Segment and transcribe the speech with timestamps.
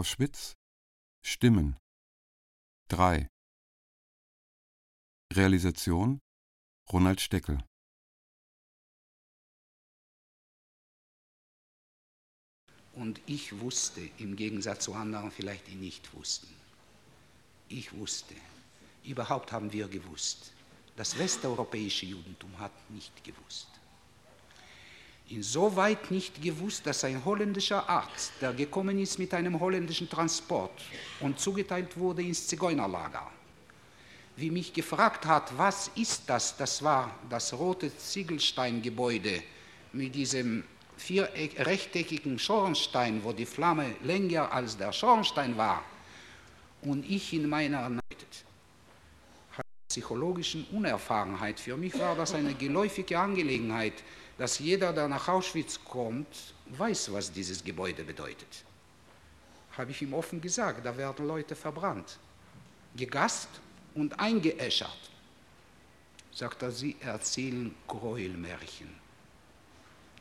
[0.00, 0.54] Auschwitz
[1.22, 1.76] Stimmen
[2.88, 3.28] 3
[5.34, 6.20] Realisation
[6.90, 7.62] Ronald Steckel
[12.94, 16.48] Und ich wusste, im Gegensatz zu anderen vielleicht, die nicht wussten.
[17.68, 18.34] Ich wusste,
[19.04, 20.52] überhaupt haben wir gewusst.
[20.96, 23.69] Das westeuropäische Judentum hat nicht gewusst.
[25.30, 30.72] Insoweit nicht gewusst, dass ein holländischer Arzt, der gekommen ist mit einem holländischen Transport
[31.20, 33.30] und zugeteilt wurde ins Zigeunerlager,
[34.36, 36.56] wie mich gefragt hat, was ist das?
[36.56, 39.42] Das war das rote Ziegelsteingebäude
[39.92, 40.64] mit diesem
[40.96, 45.84] viereck, rechteckigen Schornstein, wo die Flamme länger als der Schornstein war.
[46.82, 48.00] Und ich in meiner
[49.88, 53.94] psychologischen Unerfahrenheit, für mich war das eine geläufige Angelegenheit,
[54.40, 58.64] dass jeder, der nach Auschwitz kommt, weiß, was dieses Gebäude bedeutet.
[59.76, 62.18] Habe ich ihm offen gesagt, da werden Leute verbrannt,
[62.96, 63.50] gegast
[63.94, 65.10] und eingeäschert.
[66.32, 68.88] Sagt er, Sie erzählen Gräuelmärchen.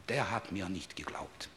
[0.10, 1.48] Der hat mir nicht geglaubt.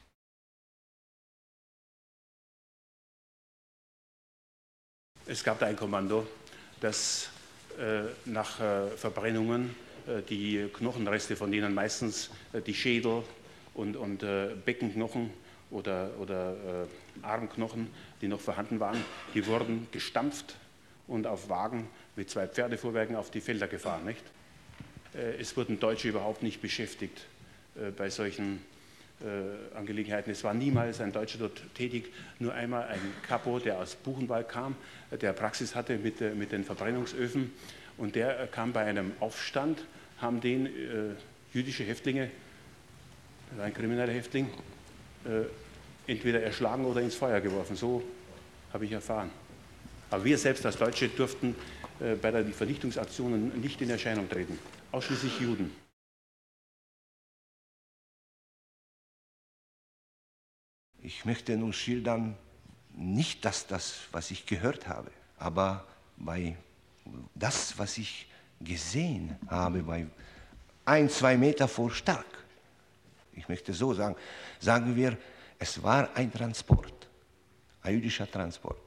[5.26, 6.28] Es gab da ein Kommando,
[6.80, 7.28] das
[7.76, 9.74] äh, nach äh, Verbrennungen
[10.28, 13.22] die Knochenreste, von denen meistens äh, die Schädel
[13.74, 15.30] und, und äh, Beckenknochen
[15.70, 17.88] oder, oder äh, Armknochen,
[18.20, 19.02] die noch vorhanden waren,
[19.34, 20.56] die wurden gestampft
[21.06, 24.04] und auf Wagen mit zwei Pferdefuhrwerken auf die Felder gefahren.
[24.04, 24.22] Nicht?
[25.38, 27.26] es wurden Deutsche überhaupt nicht beschäftigt
[27.98, 28.60] bei solchen
[29.22, 30.32] äh, Angelegenheiten.
[30.32, 34.74] Es war niemals ein Deutscher dort tätig, nur einmal ein Kapo, der aus Buchenwald kam,
[35.12, 37.52] der Praxis hatte mit, äh, mit den Verbrennungsöfen
[38.02, 39.86] und der äh, kam bei einem Aufstand,
[40.18, 41.14] haben den äh,
[41.54, 42.32] jüdische Häftlinge,
[43.60, 44.50] ein krimineller Häftling,
[45.24, 47.76] äh, entweder erschlagen oder ins Feuer geworfen.
[47.76, 48.02] So
[48.72, 49.30] habe ich erfahren.
[50.10, 51.54] Aber wir selbst als Deutsche durften
[52.00, 54.58] äh, bei den Vernichtungsaktionen nicht in Erscheinung treten.
[54.90, 55.70] Ausschließlich Juden.
[61.00, 62.36] Ich möchte nur schildern,
[62.96, 65.86] nicht das, das, was ich gehört habe, aber
[66.16, 66.56] bei
[67.34, 68.26] das, was ich
[68.60, 70.06] gesehen habe, bei
[70.84, 72.26] ein, zwei Meter vor Stark.
[73.34, 74.16] Ich möchte so sagen,
[74.60, 75.16] sagen wir,
[75.58, 77.08] es war ein Transport,
[77.82, 78.78] ein jüdischer Transport.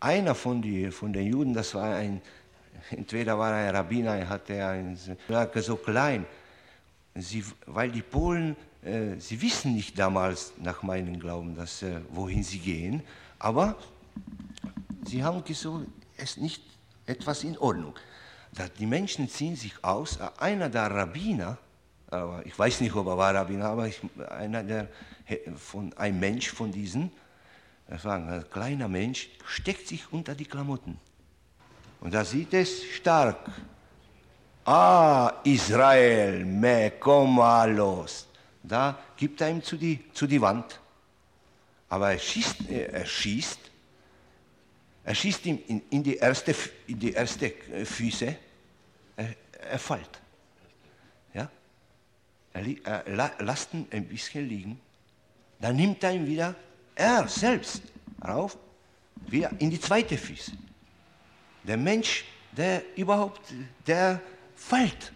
[0.00, 2.20] Einer von, die, von den Juden, das war ein,
[2.90, 6.24] entweder war ein Rabbiner, er hatte ein, so klein,
[7.14, 12.42] sie, weil die Polen äh, sie wissen nicht damals, nach meinem Glauben, dass, äh, wohin
[12.42, 13.02] sie gehen,
[13.38, 13.76] aber
[15.04, 15.86] sie haben gesagt,
[16.16, 16.62] es nicht
[17.08, 17.94] etwas in Ordnung.
[18.78, 21.58] Die Menschen ziehen sich aus, einer der Rabbiner,
[22.10, 24.88] aber ich weiß nicht, ob er war Rabbiner, aber ich, einer der,
[25.56, 27.10] von, ein Mensch von diesen,
[28.02, 30.98] war ein kleiner Mensch, steckt sich unter die Klamotten.
[32.00, 33.50] Und da sieht es stark.
[34.64, 38.28] Ah, Israel, me, komm mal los
[38.68, 40.80] da gibt er ihm zu die, zu die Wand.
[41.88, 43.58] Aber er schießt, er schießt,
[45.08, 46.54] er schießt ihm in, in, die, erste,
[46.86, 48.36] in die erste äh, Füße,
[49.16, 49.34] er,
[49.70, 50.20] er fällt.
[51.32, 51.50] Ja?
[52.52, 54.78] Er, er lasst ihn ein bisschen liegen,
[55.60, 56.54] dann nimmt er ihn wieder,
[56.94, 57.84] er selbst,
[58.22, 58.58] rauf,
[59.28, 60.52] wieder in die zweite Füße.
[61.62, 63.40] Der Mensch, der überhaupt,
[63.86, 64.20] der
[64.56, 65.14] fällt.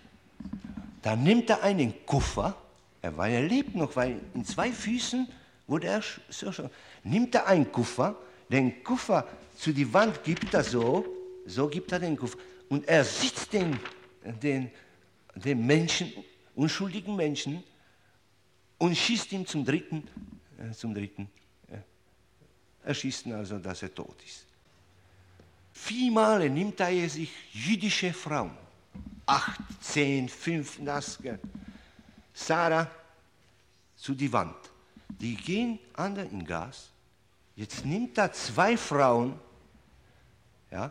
[1.02, 2.56] Dann nimmt er einen Kuffer,
[3.02, 5.28] er, weil er lebt noch, weil in zwei Füßen
[5.66, 6.70] wurde er so schon.
[7.04, 8.16] Nimmt er einen Kuffer,
[8.52, 9.26] den Kuffer
[9.56, 11.04] zu die Wand gibt er so,
[11.46, 12.38] so gibt er den Kuffer.
[12.68, 13.78] Und er sitzt den,
[14.42, 14.70] den,
[15.34, 16.12] den Menschen,
[16.54, 17.64] unschuldigen Menschen,
[18.78, 20.06] und schießt ihn zum dritten,
[20.58, 21.28] äh, zum dritten.
[22.84, 24.44] Er schießt ihn also, dass er tot ist.
[25.72, 28.56] Viermal nimmt er sich jüdische Frauen.
[29.24, 31.18] Acht, zehn, fünf, das.
[32.34, 32.90] Sarah
[33.96, 34.56] zu die Wand.
[35.08, 36.91] Die gehen alle in Gas.
[37.62, 39.38] Jetzt nimmt er zwei Frauen,
[40.68, 40.90] ja,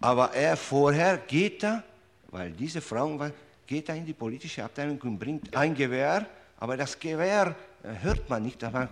[0.00, 1.84] aber er vorher geht er,
[2.32, 3.32] weil diese Frauen,
[3.64, 6.26] geht er in die politische Abteilung und bringt ein Gewehr,
[6.58, 7.54] aber das Gewehr
[7.84, 8.88] äh, hört man nicht, da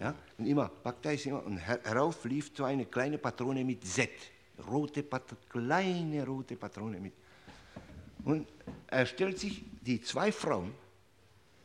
[0.00, 3.86] ja, und immer packt er es immer und herauf lief so eine kleine Patrone mit
[3.86, 4.08] Z,
[4.66, 7.12] rote Pat kleine rote Patrone mit.
[8.24, 8.48] Und
[8.86, 10.72] er stellt sich die zwei Frauen,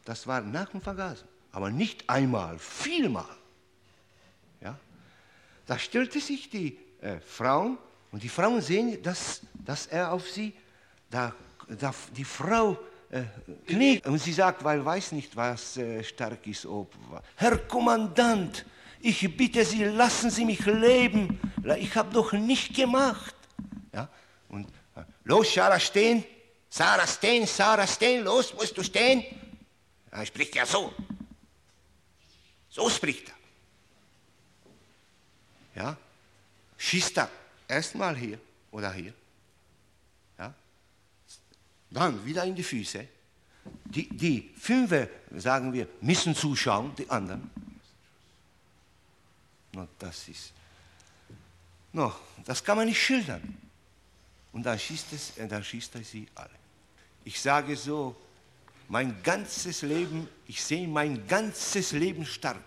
[0.04, 3.26] das war nach dem Vergasen, aber nicht einmal, vielmal.
[4.60, 4.78] Ja?
[5.66, 7.78] Da stellte sich die äh, Frauen
[8.12, 10.54] und die Frauen sehen, dass, dass er auf sie,
[11.10, 11.34] da,
[11.70, 12.78] da die Frau
[13.10, 13.24] äh,
[13.68, 16.94] kniet und sie sagt, weil weiß nicht, was äh, stark ist, ob
[17.36, 18.66] Herr Kommandant,
[19.06, 21.38] Ich bitte Sie, lassen Sie mich leben.
[21.78, 23.36] Ich habe doch nicht gemacht.
[23.94, 24.08] Ja?
[24.48, 26.24] Und äh, los, Sarah, stehen.
[26.70, 28.24] Sarah, stehen, Sarah, stehen.
[28.24, 29.26] Los, musst du stehen.
[30.10, 30.94] Er spricht ja so.
[32.74, 33.36] So spricht er.
[35.84, 35.98] Ja?
[36.76, 37.30] Schießt er
[37.68, 38.40] erstmal hier
[38.72, 39.14] oder hier.
[40.40, 40.52] Ja?
[41.92, 43.08] Dann wieder in die Füße.
[43.86, 47.52] Die, die Fünfe, sagen wir, müssen zuschauen, die anderen.
[49.74, 50.52] No, das ist,
[51.92, 52.12] no,
[52.44, 53.56] das kann man nicht schildern.
[54.52, 56.50] Und dann schießt, es, äh, dann schießt er sie alle.
[57.24, 58.16] Ich sage so,
[58.88, 62.64] mein ganzes Leben, ich sehe mein ganzes Leben stark.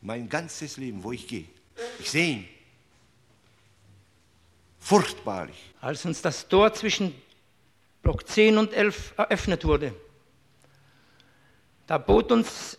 [0.00, 1.46] Mein ganzes Leben, wo ich gehe.
[2.00, 2.48] Ich sehe ihn.
[4.80, 5.72] Furchtbarlich.
[5.80, 7.14] Als uns das Tor zwischen
[8.02, 9.94] Block 10 und 11 eröffnet wurde,
[11.86, 12.78] da bot, uns,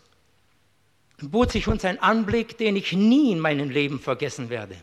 [1.18, 4.76] bot sich uns ein Anblick, den ich nie in meinem Leben vergessen werde.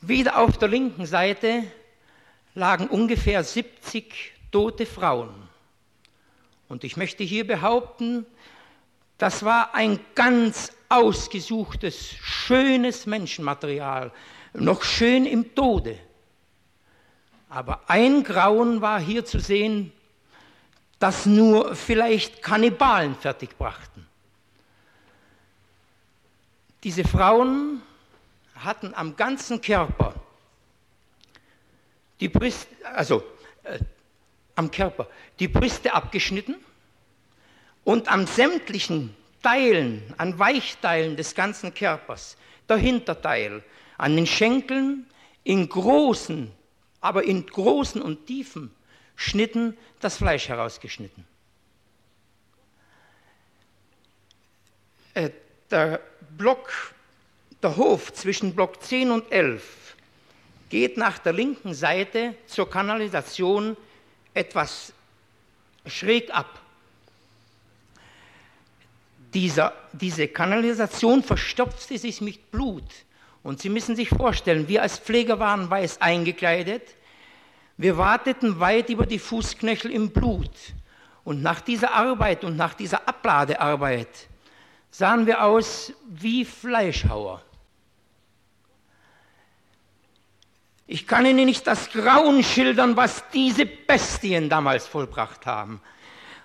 [0.00, 1.64] Wieder auf der linken Seite
[2.54, 5.30] lagen ungefähr 70 tote Frauen.
[6.68, 8.26] Und ich möchte hier behaupten,
[9.18, 14.12] das war ein ganz ausgesuchtes, schönes Menschenmaterial,
[14.54, 15.98] noch schön im Tode.
[17.48, 19.92] Aber ein Grauen war hier zu sehen,
[20.98, 24.06] das nur vielleicht Kannibalen fertigbrachten.
[26.84, 27.82] Diese Frauen
[28.56, 30.14] hatten am ganzen Körper
[32.22, 33.24] die Brüste, also
[33.64, 33.80] äh,
[34.54, 35.08] am Körper,
[35.40, 36.54] die Brüste abgeschnitten
[37.82, 42.36] und am sämtlichen Teilen, an Weichteilen des ganzen Körpers,
[42.68, 43.64] der Hinterteil,
[43.98, 45.04] an den Schenkeln
[45.42, 46.52] in großen,
[47.00, 48.72] aber in großen und tiefen
[49.16, 51.26] Schnitten das Fleisch herausgeschnitten.
[55.14, 55.30] Äh,
[55.72, 56.00] der
[56.38, 56.94] Block,
[57.64, 59.81] der Hof zwischen Block 10 und 11
[60.72, 63.76] geht nach der linken Seite zur Kanalisation
[64.32, 64.94] etwas
[65.84, 66.62] schräg ab.
[69.34, 72.90] Dieser, diese Kanalisation verstopfte sich mit Blut.
[73.42, 76.96] Und Sie müssen sich vorstellen, wir als Pfleger waren weiß eingekleidet.
[77.76, 80.56] Wir warteten weit über die Fußknöchel im Blut.
[81.22, 84.08] Und nach dieser Arbeit und nach dieser Abladearbeit
[84.90, 87.42] sahen wir aus wie Fleischhauer.
[90.92, 95.80] Ich kann Ihnen nicht das Grauen schildern, was diese Bestien damals vollbracht haben.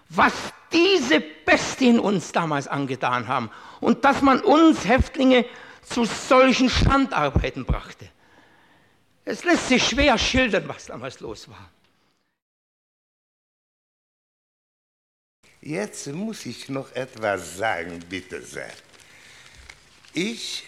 [0.07, 0.31] Was
[0.71, 3.51] diese Bestien uns damals angetan haben.
[3.81, 5.43] Und dass man uns Häftlinge
[5.81, 8.09] zu solchen Schandarbeiten brachte.
[9.25, 11.69] Es lässt sich schwer schildern, was damals los war.
[15.59, 18.71] Jetzt muss ich noch etwas sagen, bitte sehr.
[20.13, 20.63] Ich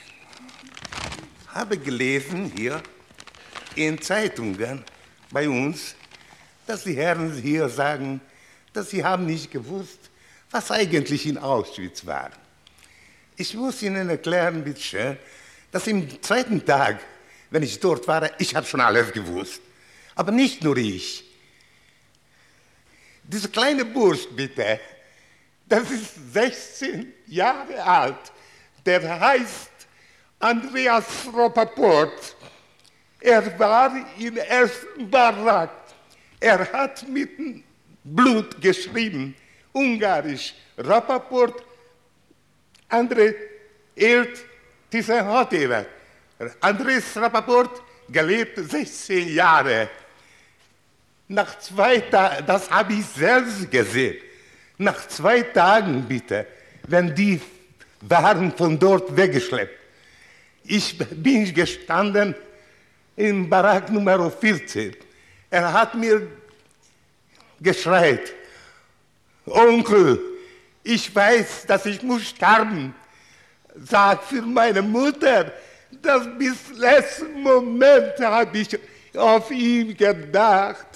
[1.53, 2.83] habe gelesen hier
[3.75, 4.83] in Zeitungen
[5.31, 5.95] bei uns,
[6.65, 8.21] dass die Herren hier sagen,
[8.73, 10.09] dass sie haben nicht gewusst,
[10.51, 12.31] was eigentlich in Auschwitz war.
[13.35, 15.17] Ich muss Ihnen erklären, bitte schön,
[15.71, 16.99] dass im zweiten Tag,
[17.49, 19.61] wenn ich dort war, ich habe schon alles gewusst.
[20.15, 21.23] Aber nicht nur ich.
[23.23, 24.79] Diese kleine Bursch, bitte,
[25.67, 28.31] das ist 16 Jahre alt.
[28.85, 29.69] Der heißt
[30.39, 32.35] Andreas Rappaport.
[33.19, 35.71] Er war im ersten Barack.
[36.39, 37.29] Er hat mit
[38.03, 39.35] Blut geschrieben,
[39.73, 40.53] ungarisch.
[40.77, 41.61] Rappaport,
[42.89, 43.35] André
[43.95, 44.39] Ert,
[44.91, 45.85] dieser Hotever.
[46.61, 49.89] Andres Rappaport gelebt 16 Jahre.
[51.27, 54.17] Nach zwei Tagen, das habe ich selbst gesehen,
[54.77, 56.47] nach zwei Tagen bitte,
[56.87, 57.39] wenn die
[58.01, 59.77] waren von dort weggeschleppt.
[60.63, 62.33] Ich bin gestanden
[63.19, 64.95] in Barack Nummer 14.
[65.49, 66.25] Er hat mir
[67.59, 68.33] geschreit,
[69.45, 70.21] Onkel,
[70.83, 72.95] ich weiß, dass ich muss sterben.
[73.75, 75.51] Sag für meine Mutter,
[76.01, 78.79] dass bis letzten Moment habe ich
[79.13, 80.87] auf ihn gedacht.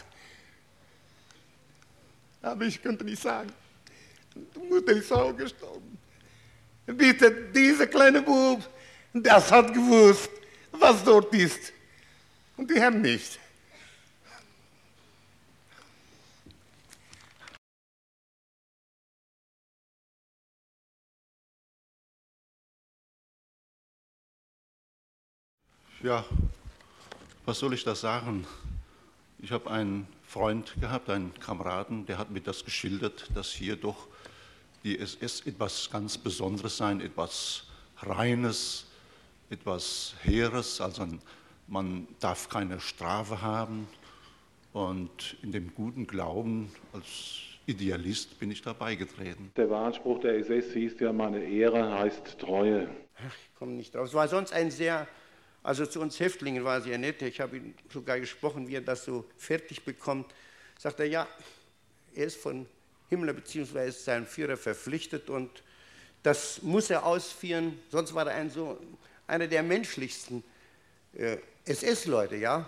[2.41, 3.51] Aber ich könnte nicht sagen,
[4.33, 5.97] die Mutter ist auch gestorben.
[6.85, 8.61] Bitte, dieser kleine Bub,
[9.13, 10.29] das hat gewusst,
[10.71, 11.73] was dort ist.
[12.57, 13.39] Und die haben nicht.
[26.03, 26.25] Ja,
[27.45, 28.45] was soll ich da sagen?
[29.39, 34.07] Ich habe einen Freund gehabt, einen Kameraden, der hat mir das geschildert, dass hier doch
[34.83, 37.63] die SS etwas ganz Besonderes sein, etwas
[38.01, 38.85] Reines,
[39.49, 41.07] etwas Heeres, also
[41.67, 43.87] man darf keine Strafe haben.
[44.73, 49.51] Und in dem guten Glauben als Idealist bin ich dabei getreten.
[49.55, 52.89] Der Wahlspruch der SS hieß ja, meine Ehre heißt Treue.
[53.17, 54.07] Ach, ich komme nicht drauf.
[54.07, 55.07] Es war sonst ein sehr,
[55.61, 57.21] also zu uns Häftlingen war sehr nett.
[57.21, 60.33] Ich habe ihn sogar gesprochen, wie er das so fertig bekommt.
[60.77, 61.27] Sagt er, ja,
[62.15, 62.65] er ist von
[63.09, 63.91] Himmler bzw.
[63.91, 65.63] seinem Führer verpflichtet und
[66.23, 67.79] das muss er ausführen.
[67.89, 68.79] Sonst war er ein so,
[69.27, 70.43] einer der menschlichsten
[71.13, 72.67] äh, SS-Leute, ja.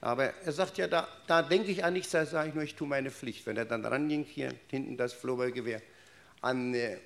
[0.00, 2.74] Aber er sagt ja, da, da denke ich an nichts, da sage ich nur, ich
[2.74, 3.44] tue meine Pflicht.
[3.46, 5.82] Wenn er dann ranging, hier hinten das Flohballgewehr
[6.40, 6.96] an äh,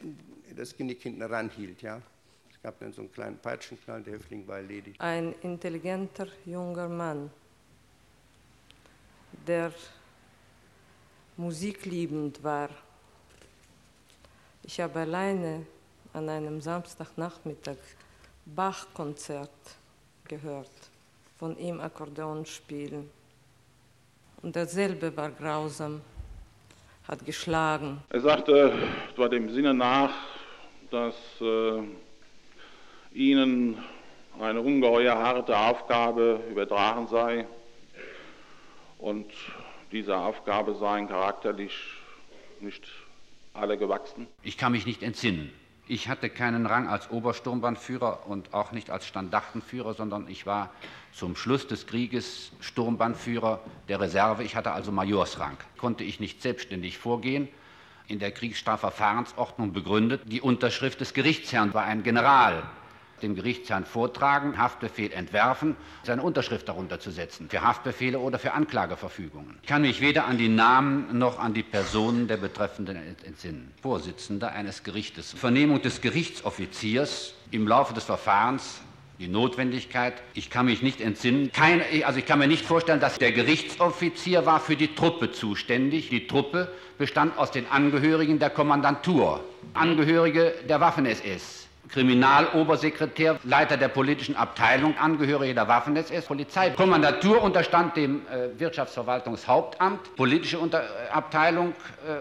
[0.55, 2.01] das Genick hinten ranhielt, ja.
[2.51, 5.01] Es gab dann so einen kleinen Peitschenknall, der Häftling war erledigt.
[5.01, 7.31] Ein intelligenter junger Mann,
[9.47, 9.73] der
[11.37, 12.71] musikliebend war.
[14.63, 15.67] Ich habe alleine
[16.13, 17.77] an einem Samstagnachmittag
[18.47, 19.51] Bach-Konzert
[20.29, 20.71] gehört,
[21.39, 23.11] von ihm Akkordeon spielen.
[24.43, 26.01] Und derselbe war grausam,
[27.09, 28.03] hat geschlagen.
[28.11, 28.73] Er sagte,
[29.13, 30.13] es war dem Sinne nach,
[30.91, 31.83] dass äh,
[33.13, 33.79] ihnen
[34.41, 37.47] eine ungeheuer harte Aufgabe übertragen sei
[38.99, 39.27] und
[39.93, 41.73] dieser Aufgabe seien charakterlich
[42.61, 42.85] nicht
[43.53, 44.27] alle gewachsen.
[44.43, 45.53] Ich kann mich nicht entsinnen.
[45.87, 50.71] Ich hatte keinen Rang als Obersturmbannführer und auch nicht als Standartenführer, sondern ich war
[51.13, 54.45] zum Schluss des Krieges Sturmbannführer der Reserve.
[54.45, 55.59] Ich hatte also Majorsrang.
[55.77, 57.49] Konnte ich nicht selbstständig vorgehen.
[58.09, 60.23] In der Kriegsstrafverfahrensordnung begründet.
[60.25, 62.63] Die Unterschrift des Gerichtsherrn war ein General,
[63.25, 69.59] dem Gerichtsherrn vortragen, Haftbefehl entwerfen, seine Unterschrift darunter zu setzen, für Haftbefehle oder für Anklageverfügungen.
[69.63, 73.73] Ich kann mich weder an die Namen noch an die Personen der Betreffenden entsinnen.
[73.83, 75.33] Vorsitzender eines Gerichtes.
[75.33, 78.81] Vernehmung des Gerichtsoffiziers im Laufe des Verfahrens
[79.19, 80.15] die Notwendigkeit.
[80.35, 81.53] Ich kann mich nicht entsinnen.
[81.53, 86.09] Keine, also ich kann mir nicht vorstellen, dass der Gerichtsoffizier war für die Truppe zuständig.
[86.11, 91.64] Die Truppe bestand aus den Angehörigen der Kommandantur, Angehörige der Waffen-SS.
[91.89, 96.71] Kriminalobersekretär, Leiter der politischen Abteilung, Angehörige der Waffen-SS, Polizei.
[96.71, 102.19] Kommandatur unterstand dem äh, Wirtschaftsverwaltungshauptamt, politische Unter äh, Abteilung äh,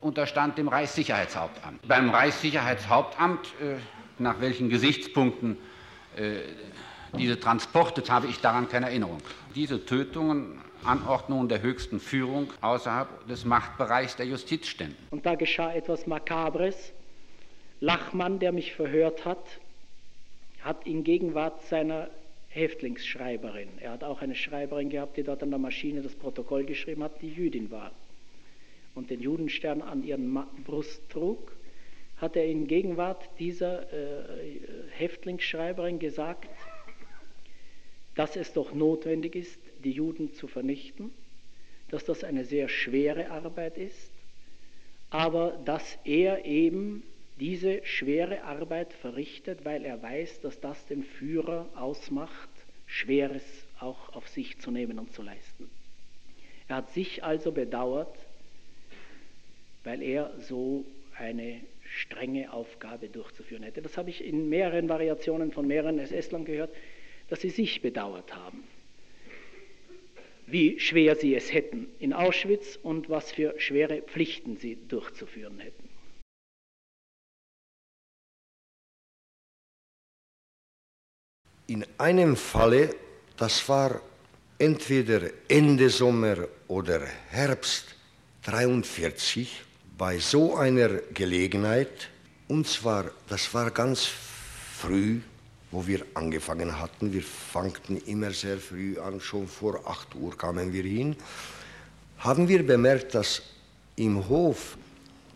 [0.00, 1.86] unterstand dem Reichssicherheitshauptamt.
[1.86, 3.76] Beim Reichssicherheitshauptamt, äh,
[4.18, 5.56] nach welchen Gesichtspunkten
[6.16, 6.36] äh,
[7.16, 9.18] diese Transporte, habe ich daran keine Erinnerung.
[9.54, 14.96] Diese Tötungen Anordnungen der höchsten Führung außerhalb des Machtbereichs der Justiz ständen.
[15.10, 16.92] Und da geschah etwas Makabres.
[17.80, 19.60] Lachmann, der mich verhört hat,
[20.60, 22.10] hat in Gegenwart seiner
[22.48, 27.02] Häftlingsschreiberin, er hat auch eine Schreiberin gehabt, die dort an der Maschine das Protokoll geschrieben
[27.02, 27.92] hat, die Jüdin war
[28.94, 31.52] und den Judenstern an ihren Brust trug,
[32.16, 34.24] hat er in Gegenwart dieser äh,
[34.92, 36.48] Häftlingsschreiberin gesagt,
[38.14, 41.12] dass es doch notwendig ist, die Juden zu vernichten,
[41.90, 44.10] dass das eine sehr schwere Arbeit ist,
[45.10, 47.02] aber dass er eben
[47.38, 52.48] diese schwere Arbeit verrichtet, weil er weiß, dass das den Führer ausmacht,
[52.86, 53.44] Schweres
[53.80, 55.68] auch auf sich zu nehmen und zu leisten.
[56.68, 58.16] Er hat sich also bedauert,
[59.84, 60.84] weil er so
[61.16, 63.82] eine strenge Aufgabe durchzuführen hätte.
[63.82, 66.74] Das habe ich in mehreren Variationen von mehreren SS-Lern gehört,
[67.28, 68.64] dass sie sich bedauert haben,
[70.46, 75.95] wie schwer sie es hätten in Auschwitz und was für schwere Pflichten sie durchzuführen hätten.
[81.68, 82.94] In einem Falle,
[83.36, 84.00] das war
[84.56, 86.36] entweder Ende Sommer
[86.68, 87.86] oder Herbst
[88.44, 89.62] 43,
[89.98, 92.08] bei so einer Gelegenheit,
[92.46, 94.06] und zwar, das war ganz
[94.78, 95.20] früh,
[95.72, 100.72] wo wir angefangen hatten, wir fangten immer sehr früh an, schon vor 8 Uhr kamen
[100.72, 101.16] wir hin,
[102.18, 103.42] haben wir bemerkt, dass
[103.96, 104.76] im Hof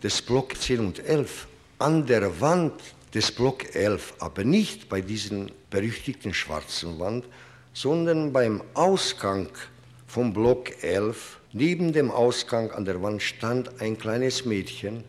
[0.01, 1.47] des Block 10 und 11
[1.79, 2.81] an der Wand
[3.13, 7.25] des Block 11, aber nicht bei diesen berüchtigten schwarzen Wand,
[7.73, 9.49] sondern beim Ausgang
[10.07, 15.03] vom Block 11, neben dem Ausgang an der Wand stand ein kleines Mädchen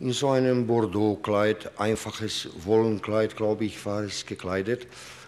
[0.00, 4.86] in so einem Bordeauxkleid, einfaches Wollenkleid, glaube ich, war es gekleidet,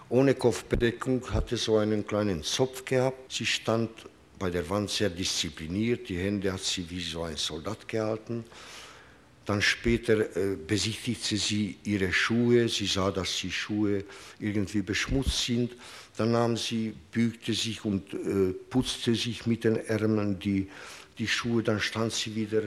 [0.09, 3.33] ohne Kopfbedeckung, hatte so einen kleinen Zopf gehabt.
[3.33, 3.91] Sie stand
[4.39, 8.45] bei der Wand sehr diszipliniert, die Hände hat sie wie so ein Soldat gehalten
[9.50, 14.04] dann später äh, besichtigte sie ihre Schuhe, sie sah, dass die Schuhe
[14.38, 15.73] irgendwie beschmutzt sind.
[16.16, 20.69] Dann nahm sie, bügte sich und äh, putzte sich mit den Ärmeln die,
[21.19, 21.64] die Schuhe.
[21.64, 22.62] Dann stand sie wieder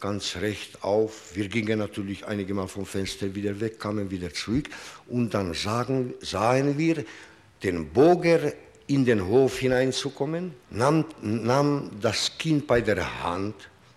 [0.00, 1.36] ganz recht auf.
[1.36, 4.70] Wir gingen natürlich einige Mal vom Fenster wieder weg, kamen wieder zurück
[5.08, 7.04] und dann sagen, sahen wir
[7.62, 8.50] den Boger
[8.86, 13.54] in den Hof hineinzukommen, nahm, nahm das Kind bei der Hand,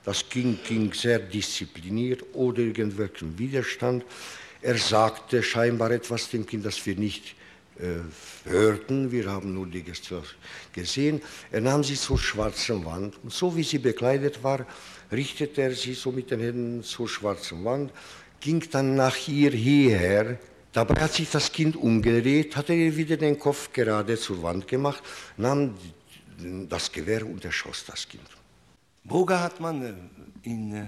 [0.08, 4.06] das Kind ging sehr diszipliniert oder irgendwelchen Widerstand.
[4.62, 7.36] Er sagte scheinbar etwas dem Kind, das wir nicht
[7.78, 9.84] äh, hörten, wir haben nur die
[10.72, 11.22] gesehen.
[11.52, 14.66] Er nahm sie zur schwarzen Wand und so wie sie bekleidet war,
[15.12, 17.92] richtete er sie so mit den Händen zur schwarzen Wand,
[18.40, 20.40] ging dann nach ihr hierher.
[20.72, 25.04] Dabei hat sich das Kind umgedreht, hatte er wieder den Kopf gerade zur Wand gemacht,
[25.36, 25.74] nahm
[26.70, 28.37] das Gewehr und erschoss das Kind.
[29.08, 29.94] Boga hat man äh,
[30.50, 30.88] im äh,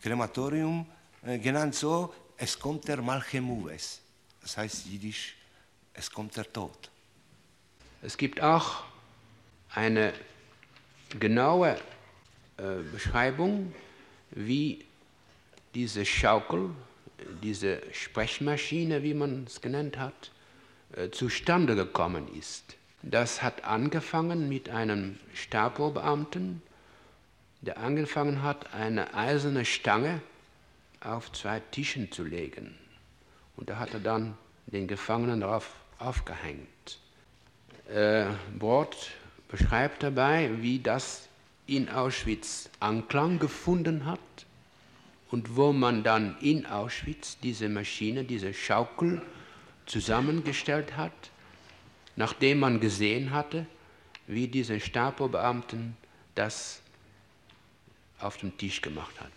[0.00, 0.86] Krematorium
[1.22, 4.00] genannt so, es kommt der Malchemuves.
[4.40, 5.34] Das heißt jiddisch,
[5.92, 6.90] es kommt der Tod.
[8.00, 8.84] Es gibt auch
[9.74, 10.14] eine
[11.18, 11.76] genaue
[12.56, 13.74] äh, Beschreibung,
[14.30, 14.84] wie
[15.74, 16.70] diese Schaukel,
[17.42, 20.30] diese Sprechmaschine, wie man es genannt hat,
[20.96, 22.76] äh, zustande gekommen ist.
[23.02, 26.62] Das hat angefangen mit einem Stapo-Beamten,
[27.62, 30.20] der angefangen hat, eine eiserne Stange
[31.00, 32.74] auf zwei Tischen zu legen.
[33.56, 34.36] Und da hat er dann
[34.66, 36.98] den Gefangenen darauf aufgehängt.
[37.92, 38.26] Äh,
[38.58, 39.10] Bord
[39.48, 41.28] beschreibt dabei, wie das
[41.66, 44.18] in Auschwitz Anklang gefunden hat
[45.30, 49.22] und wo man dann in Auschwitz diese Maschine, diese Schaukel
[49.86, 51.12] zusammengestellt hat,
[52.16, 53.66] nachdem man gesehen hatte,
[54.26, 55.96] wie diese Stapo-Beamten
[56.34, 56.79] das
[58.20, 59.32] auf dem Tisch gemacht hat.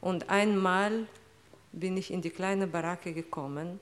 [0.00, 1.06] Und einmal
[1.72, 3.80] bin ich in die kleine Baracke gekommen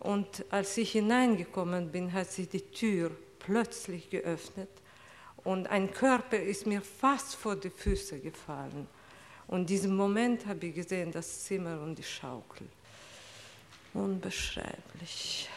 [0.00, 4.70] und als ich hineingekommen bin, hat sich die Tür plötzlich geöffnet
[5.44, 8.86] und ein Körper ist mir fast vor die Füße gefallen.
[9.48, 12.66] Und in diesem Moment habe ich gesehen das Zimmer und die Schaukel.
[13.92, 15.48] Unbeschreiblich.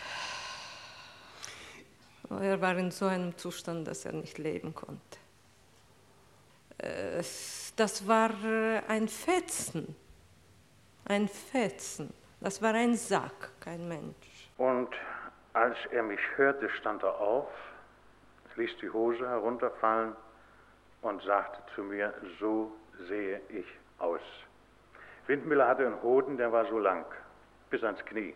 [2.30, 5.18] Er war in so einem Zustand, dass er nicht leben konnte.
[7.76, 8.32] Das war
[8.88, 9.96] ein Fetzen,
[11.06, 12.14] ein Fetzen.
[12.40, 14.50] Das war ein Sack, kein Mensch.
[14.58, 14.90] Und
[15.54, 17.50] als er mich hörte, stand er auf,
[18.56, 20.16] ließ die Hose herunterfallen
[21.02, 22.72] und sagte zu mir, so
[23.08, 23.66] sehe ich
[24.00, 24.22] aus.
[25.28, 27.06] Windmüller hatte einen Hoden, der war so lang,
[27.70, 28.36] bis ans Knie.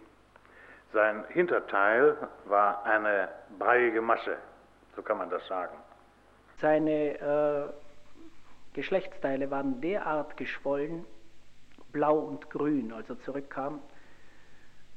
[0.92, 4.38] Sein Hinterteil war eine breiige Masse,
[4.96, 5.78] so kann man das sagen.
[6.60, 7.89] Seine äh,
[8.74, 11.06] Geschlechtsteile waren derart geschwollen,
[11.92, 13.80] blau und grün, als er zurückkam,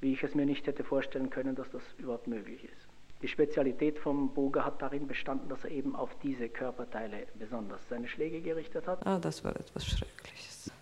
[0.00, 2.88] wie ich es mir nicht hätte vorstellen können, dass das überhaupt möglich ist.
[3.22, 8.08] Die Spezialität vom Boger hat darin bestanden, dass er eben auf diese Körperteile besonders seine
[8.08, 9.06] Schläge gerichtet hat.
[9.06, 10.72] Ah, das war etwas Schreckliches.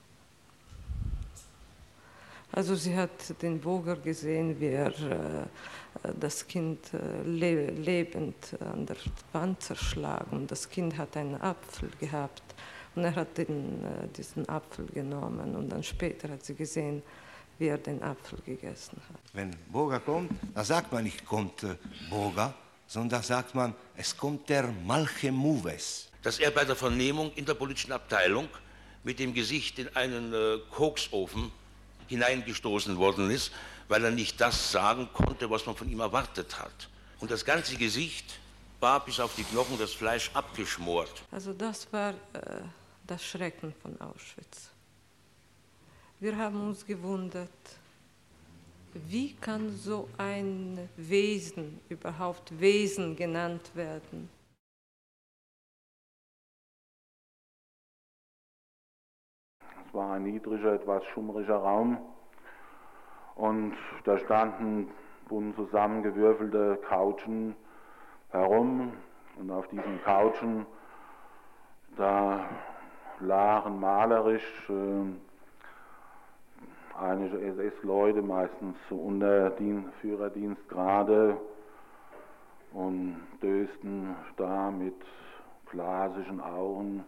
[2.52, 3.10] Also sie hat
[3.42, 8.96] den Boger gesehen, wie er äh, das Kind äh, le lebend an der
[9.32, 10.46] Wand zerschlagen.
[10.48, 12.42] Das Kind hat einen Apfel gehabt
[12.94, 17.02] und er hat den, äh, diesen Apfel genommen und dann später hat sie gesehen,
[17.58, 19.20] wie er den Apfel gegessen hat.
[19.32, 21.76] Wenn Boga kommt, dann sagt man nicht, kommt äh,
[22.08, 22.54] Boga,
[22.86, 26.08] sondern sagt man, es kommt der Malche Moves.
[26.22, 28.48] Dass er bei der Vernehmung in der politischen Abteilung
[29.04, 31.52] mit dem Gesicht in einen äh, Koksofen
[32.08, 33.52] hineingestoßen worden ist,
[33.88, 36.88] weil er nicht das sagen konnte, was man von ihm erwartet hat.
[37.20, 38.40] Und das ganze Gesicht
[38.80, 41.22] war bis auf die Knochen das Fleisch abgeschmort.
[41.30, 42.62] Also das war äh,
[43.10, 44.70] das Schrecken von Auschwitz.
[46.20, 47.50] Wir haben uns gewundert,
[48.92, 54.30] wie kann so ein Wesen überhaupt Wesen genannt werden?
[59.88, 61.98] Es war ein niedriger, etwas schummriger Raum
[63.34, 64.88] und da standen
[65.28, 67.56] bunt zusammengewürfelte Couchen
[68.28, 68.92] herum
[69.36, 70.64] und auf diesen Couchen
[71.96, 72.48] da
[73.20, 75.04] lagen malerisch äh,
[76.98, 79.52] einige SS-Leute, meistens unter
[80.00, 81.36] Führerdienstgrade
[82.72, 84.94] und dösten da mit
[85.70, 87.04] glasischen Augen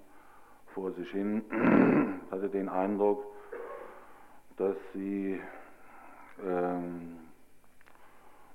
[0.75, 1.42] vor sich hin.
[2.27, 3.25] Ich hatte den Eindruck,
[4.57, 5.40] dass sie
[6.44, 7.18] ähm,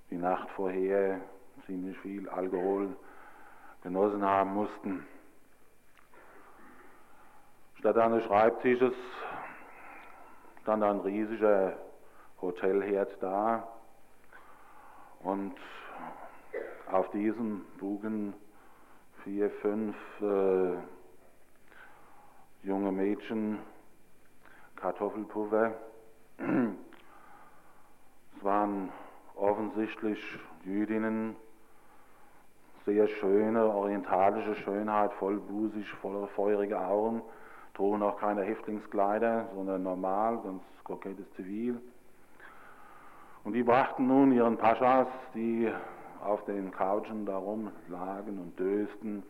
[0.10, 1.22] die Nacht vorher
[1.66, 2.96] ziemlich viel Alkohol
[3.84, 5.06] genossen haben mussten.
[7.80, 8.94] Statt eines Schreibtisches
[10.64, 11.78] stand ein riesiger
[12.42, 13.68] Hotelherd da.
[15.22, 15.54] Und
[16.92, 18.34] auf diesem bugen
[19.24, 20.78] vier, fünf äh,
[22.64, 23.60] junge Mädchen
[24.76, 25.74] Kartoffelpuffer.
[26.40, 28.92] Es waren
[29.36, 30.20] offensichtlich
[30.64, 31.36] Jüdinnen,
[32.88, 37.22] sehr schöne orientalische Schönheit, vollbusig, voller feurige Augen,
[37.78, 41.80] trugen auch keine Häftlingskleider, sondern normal, ganz kokettes Zivil.
[43.44, 45.72] Und die brachten nun ihren Paschas, die
[46.24, 49.24] auf den Couchen darum lagen und dösten,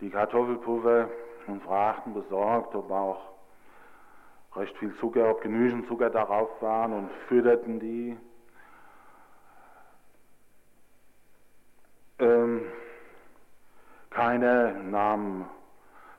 [0.00, 1.08] die Kartoffelpuffer
[1.46, 3.20] und fragten besorgt, ob auch
[4.56, 8.16] recht viel Zucker, ob genügend Zucker darauf waren und fütterten die.
[12.18, 12.62] Ähm,
[14.10, 15.48] keiner nahm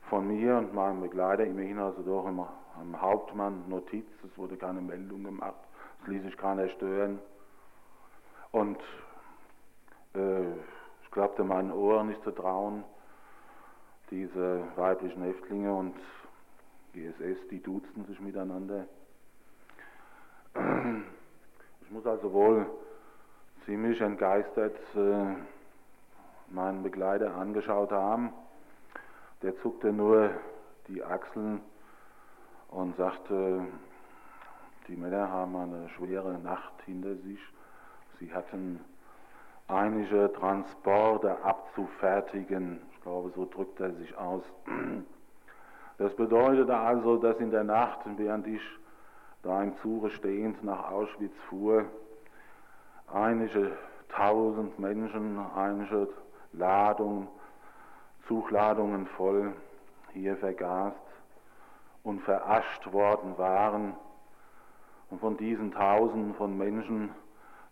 [0.10, 4.82] von mir und meinem Begleiter immerhin also doch im, am Hauptmann Notiz, es wurde keine
[4.82, 5.56] Meldung gemacht,
[6.02, 7.20] es ließ sich keiner stören.
[8.52, 8.78] Und
[10.16, 10.52] äh,
[11.04, 12.84] ich glaubte meinen Ohren nicht zu trauen,
[14.12, 15.96] diese weiblichen Häftlinge und
[16.94, 18.86] die SS, die duzten sich miteinander.
[21.82, 22.66] Ich muss also wohl
[23.66, 25.36] ziemlich entgeistert äh,
[26.50, 28.32] meinen Begleiter angeschaut haben.
[29.46, 30.32] Der zuckte nur
[30.88, 31.62] die Achseln
[32.72, 33.62] und sagte,
[34.88, 37.40] die Männer haben eine schwere Nacht hinter sich.
[38.20, 38.84] Sie hatten
[39.68, 42.82] einige Transporte abzufertigen.
[42.94, 44.42] Ich glaube, so drückt er sich aus.
[46.00, 48.64] Das bedeutete also, dass in der Nacht, während ich
[49.44, 51.86] da im Zuge stehend nach Auschwitz fuhr,
[53.14, 53.78] einige
[54.10, 56.10] tausend Menschen, einige
[56.52, 57.28] Ladungen,
[58.28, 59.54] Zugladungen voll
[60.14, 60.98] hier vergast
[62.04, 63.94] und verascht worden waren.
[65.10, 67.10] Und von diesen Tausenden von Menschen,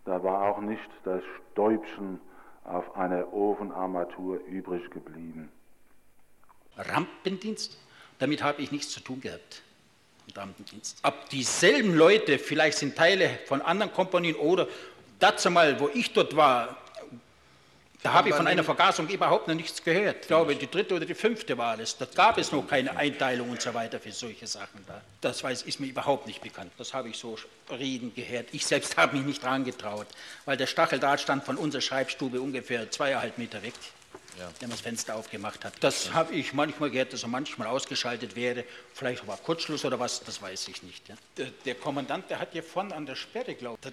[0.04, 2.20] da war auch nicht das Stäubchen
[2.64, 5.50] auf einer Ofenarmatur übrig geblieben.
[6.76, 7.78] Rampendienst?
[8.18, 9.62] Damit habe ich nichts zu tun gehabt.
[11.02, 14.66] Ob dieselben Leute, vielleicht sind Teile von anderen Komponien oder
[15.18, 16.78] dazu mal, wo ich dort war,
[18.04, 20.18] da habe ich von einer Vergasung überhaupt noch nichts gehört.
[20.20, 21.96] Ich glaube, die dritte oder die fünfte war es.
[21.96, 24.84] Da gab es noch keine Einteilung und so weiter für solche Sachen.
[24.86, 25.00] Da.
[25.22, 26.70] Das weiß, ist mir überhaupt nicht bekannt.
[26.76, 27.38] Das habe ich so
[27.70, 28.48] reden gehört.
[28.52, 30.06] Ich selbst habe mich nicht dran getraut,
[30.44, 33.72] weil der Stacheldraht stand von unserer Schreibstube ungefähr zweieinhalb Meter weg.
[34.38, 34.48] Ja.
[34.58, 35.74] wenn man das Fenster aufgemacht hat.
[35.80, 36.14] Das ja.
[36.14, 38.64] habe ich manchmal gehört, dass er manchmal ausgeschaltet wäre.
[38.92, 41.08] Vielleicht war Kurzschluss oder was, das weiß ich nicht.
[41.08, 41.14] Ja.
[41.36, 43.92] Der, der, Kommandant, der hat hier vorne an der Sperre, glaube ich,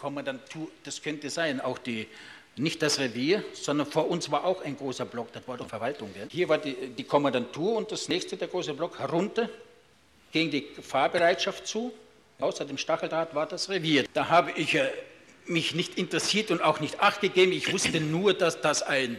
[0.00, 0.42] Kommandant,
[0.82, 2.08] das könnte sein, auch die
[2.56, 6.28] nicht das Revier, sondern vor uns war auch ein großer Block, das wollte Verwaltung werden.
[6.30, 9.48] Hier war die, die Kommandantur und das nächste, der große Block, herunter,
[10.32, 11.92] gegen die Fahrbereitschaft zu.
[12.40, 14.04] Außer dem Stacheldraht war das Revier.
[14.12, 14.90] Da habe ich äh,
[15.46, 17.52] mich nicht interessiert und auch nicht acht gegeben.
[17.52, 19.16] Ich wusste nur, dass das ein,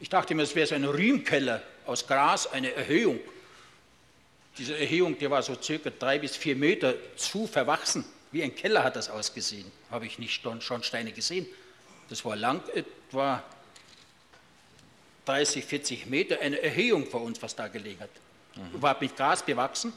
[0.00, 3.20] ich dachte mir, es wäre so ein Rühmkeller aus Gras, eine Erhöhung.
[4.58, 8.04] Diese Erhöhung, die war so circa drei bis vier Meter zu verwachsen.
[8.30, 9.70] Wie ein Keller hat das ausgesehen.
[9.90, 11.46] Habe ich nicht schon Steine gesehen.
[12.12, 13.42] Das war lang etwa
[15.24, 18.10] 30, 40 Meter, eine Erhöhung vor uns, was da gelegen hat.
[18.54, 18.82] Mhm.
[18.82, 19.94] War mit Gras bewachsen.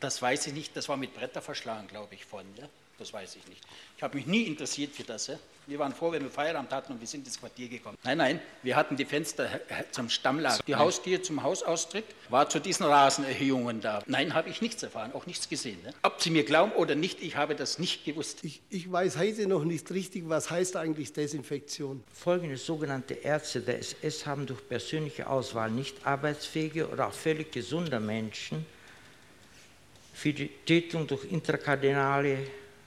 [0.00, 2.46] Das weiß ich nicht, das war mit Bretter verschlagen, glaube ich, von.
[2.56, 2.66] Ja?
[2.98, 3.60] Das weiß ich nicht.
[3.96, 5.26] Ich habe mich nie interessiert für das.
[5.26, 5.38] Ja?
[5.66, 7.98] Wir waren froh, wenn wir Feierabend hatten und wir sind ins Quartier gekommen.
[8.04, 9.48] Nein, nein, wir hatten die Fenster
[9.90, 10.62] zum Stammlager.
[10.66, 14.02] Die Haustür zum Hausaustritt war zu diesen Rasenerhöhungen da.
[14.06, 15.82] Nein, habe ich nichts erfahren, auch nichts gesehen.
[15.82, 15.92] Ne?
[16.02, 18.44] Ob Sie mir glauben oder nicht, ich habe das nicht gewusst.
[18.44, 22.04] Ich, ich weiß heute noch nicht richtig, was heißt eigentlich Desinfektion.
[22.12, 28.00] Folgende sogenannte Ärzte der SS haben durch persönliche Auswahl nicht arbeitsfähige oder auch völlig gesunder
[28.00, 28.66] Menschen
[30.12, 32.38] für die Tötung durch intrakardinale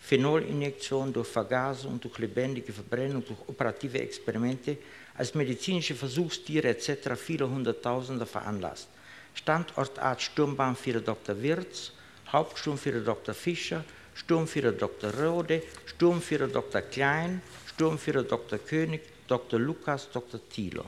[0.08, 4.78] Phenolinjektion durch Vergasung, durch lebendige Verbrennung, durch operative Experimente
[5.18, 7.14] als medizinische Versuchstiere etc.
[7.18, 8.88] viele Hunderttausende veranlasst.
[9.34, 11.42] Standortarzt Sturmbahnführer Dr.
[11.42, 11.92] Wirz,
[12.32, 13.36] Hauptsturmführer Dr.
[13.36, 13.84] Fischer,
[14.16, 15.14] Sturmführer Dr.
[15.14, 16.84] Rode, Sturmführer Dr.
[16.84, 17.42] Klein,
[17.74, 18.60] Sturmführer Dr.
[18.60, 19.60] König, Dr.
[19.60, 20.40] Lukas, Dr.
[20.50, 20.86] Thilo.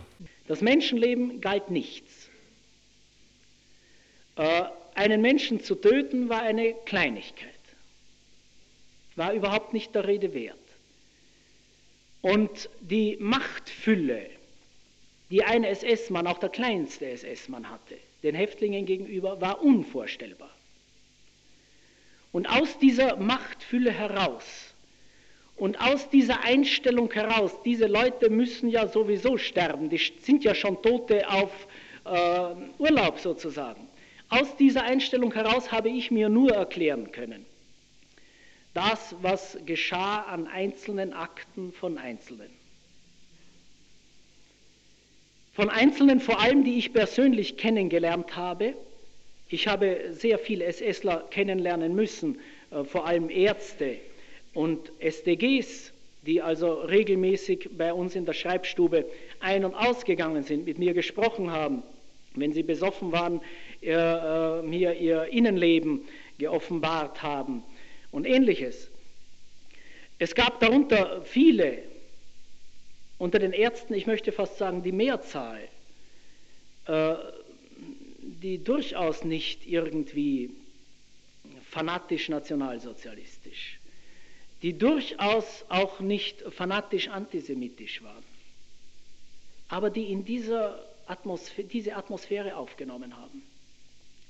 [0.47, 2.29] Das Menschenleben galt nichts.
[4.37, 4.63] Äh,
[4.95, 7.58] einen Menschen zu töten war eine Kleinigkeit
[9.19, 10.57] war überhaupt nicht der Rede wert.
[12.21, 14.29] Und die Machtfülle,
[15.29, 20.49] die ein SS-Mann, auch der kleinste SS-Mann hatte, den Häftlingen gegenüber, war unvorstellbar.
[22.31, 24.73] Und aus dieser Machtfülle heraus
[25.55, 30.81] und aus dieser Einstellung heraus, diese Leute müssen ja sowieso sterben, die sind ja schon
[30.81, 31.67] Tote auf
[32.05, 33.87] äh, Urlaub sozusagen.
[34.29, 37.45] Aus dieser Einstellung heraus habe ich mir nur erklären können,
[38.73, 42.49] das, was geschah an einzelnen Akten von Einzelnen.
[45.53, 48.75] Von Einzelnen vor allem, die ich persönlich kennengelernt habe,
[49.51, 53.97] Ich habe sehr viele SSler kennenlernen müssen, äh, vor allem Ärzte
[54.53, 59.05] und SDGs, die also regelmäßig bei uns in der Schreibstube
[59.39, 61.81] ein- und ausgegangen sind, mit mir gesprochen haben,
[62.35, 63.41] wenn sie besoffen waren,
[63.81, 66.01] äh, mir ihr Innenleben
[66.37, 67.63] geoffenbart haben
[68.11, 68.89] und ähnliches.
[70.17, 71.83] Es gab darunter viele,
[73.17, 75.67] unter den Ärzten, ich möchte fast sagen die Mehrzahl,
[76.85, 77.15] äh,
[78.41, 80.51] die durchaus nicht irgendwie
[81.69, 83.79] fanatisch nationalsozialistisch,
[84.61, 88.23] die durchaus auch nicht fanatisch antisemitisch waren,
[89.67, 93.43] aber die in dieser Atmosphäre, diese Atmosphäre aufgenommen haben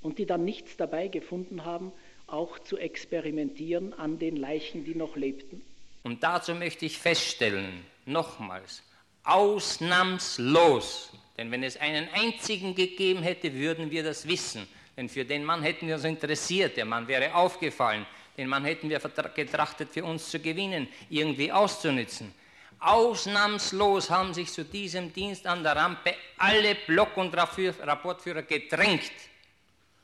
[0.01, 1.91] und die dann nichts dabei gefunden haben,
[2.33, 5.61] auch zu experimentieren an den Leichen, die noch lebten.
[6.03, 8.83] Und dazu möchte ich feststellen, nochmals,
[9.23, 15.43] ausnahmslos, denn wenn es einen einzigen gegeben hätte, würden wir das wissen, denn für den
[15.43, 18.05] Mann hätten wir uns interessiert, der Mann wäre aufgefallen,
[18.37, 22.33] den Mann hätten wir getrachtet, für uns zu gewinnen, irgendwie auszunützen.
[22.79, 29.11] Ausnahmslos haben sich zu diesem Dienst an der Rampe alle Block- und Rapportführer gedrängt.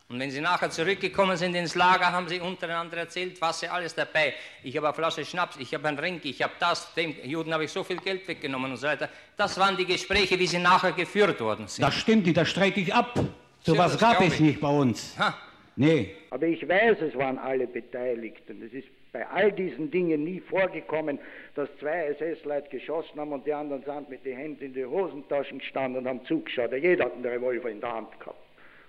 [0.08, 3.96] Und wenn sie nachher zurückgekommen sind ins Lager, haben sie untereinander erzählt, was sie alles
[3.96, 4.36] dabei.
[4.64, 7.64] Ich habe eine Flasche Schnaps, ich habe einen Ring, ich habe das, dem Juden habe
[7.64, 9.10] ich so viel Geld weggenommen und so weiter.
[9.36, 11.84] Das waren die Gespräche, wie sie nachher geführt worden sind.
[11.84, 13.20] Das stimmt nicht, das streite ich ab.
[13.64, 14.40] So Ja, was gab es ich.
[14.42, 15.18] nicht bei uns.
[15.18, 15.34] Ha.
[15.76, 16.16] Nee.
[16.30, 18.48] Aber ich weiß, es waren alle beteiligt.
[18.48, 21.18] Und es ist bei all diesen Dingen nie vorgekommen,
[21.56, 25.58] dass zwei SS-Leute geschossen haben und die anderen sind mit den Händen in die Hosentaschen
[25.58, 26.72] gestanden und haben zugeschaut.
[26.74, 28.45] Jeder hat einen Revolver in der Hand gehabt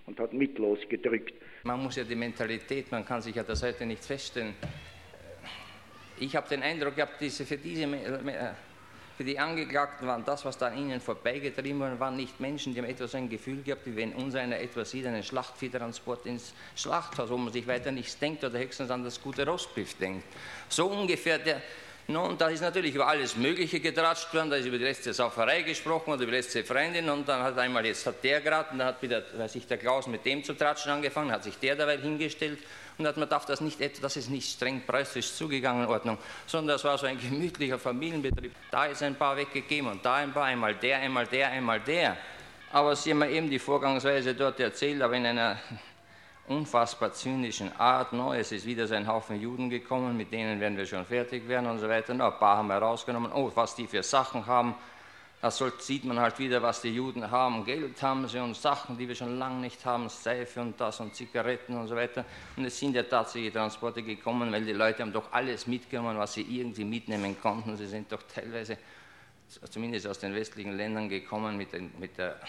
[0.07, 1.35] und hat mitlos gedrückt.
[1.65, 4.55] Man muss ja die Mentalität, man kann sich ja das heute nicht feststellen.
[6.19, 7.87] Ich habe den Eindruck gehabt, diese, für, diese,
[9.17, 12.81] für die Angeklagten waren das, was da an ihnen vorbeigetrieben wurde, waren nicht Menschen, die
[12.81, 17.29] haben etwas ein Gefühl gehabt, wie wenn uns einer etwas sieht, einen Schlachtviehtransport ins Schlachthaus,
[17.29, 20.25] wo man sich weiter nichts denkt oder höchstens an das gute Rostbiff denkt.
[20.69, 21.61] So ungefähr der.
[22.09, 25.13] No, und da ist natürlich über alles Mögliche getratscht worden, da ist über die letzte
[25.13, 28.71] Sauferei gesprochen oder über die letzte Freundin und dann hat einmal, jetzt hat der gerade
[28.71, 31.59] und dann hat wieder, weiß ich, der Klaus mit dem zu tratschen angefangen, hat sich
[31.59, 32.61] der dabei hingestellt
[32.97, 36.17] und hat man darf das nicht, etwa- das ist nicht streng preußisch zugegangen Ordnung,
[36.47, 38.53] sondern das war so ein gemütlicher Familienbetrieb.
[38.71, 42.17] Da ist ein paar weggegeben und da ein paar, einmal der, einmal der, einmal der.
[42.71, 45.59] Aber Sie haben mir eben die Vorgangsweise dort erzählt, aber in einer
[46.49, 48.13] unfassbar zynischen Art.
[48.13, 51.47] No, es ist wieder so ein Haufen Juden gekommen, mit denen werden wir schon fertig
[51.49, 52.15] werden und so weiter.
[52.15, 53.33] No, ein paar haben wir rausgenommen.
[53.33, 54.75] Oh, was die für Sachen haben.
[55.43, 57.65] Da sieht man halt wieder, was die Juden haben.
[57.65, 61.15] Geld haben sie und Sachen, die wir schon lange nicht haben, Seife und das und
[61.15, 62.25] Zigaretten und so weiter.
[62.57, 66.33] Und es sind ja tatsächlich Transporte gekommen, weil die Leute haben doch alles mitgenommen, was
[66.33, 67.77] sie irgendwie mitnehmen konnten.
[67.77, 68.79] Sie sind doch teilweise,
[69.71, 72.41] zumindest aus den westlichen Ländern, gekommen mit, den, mit der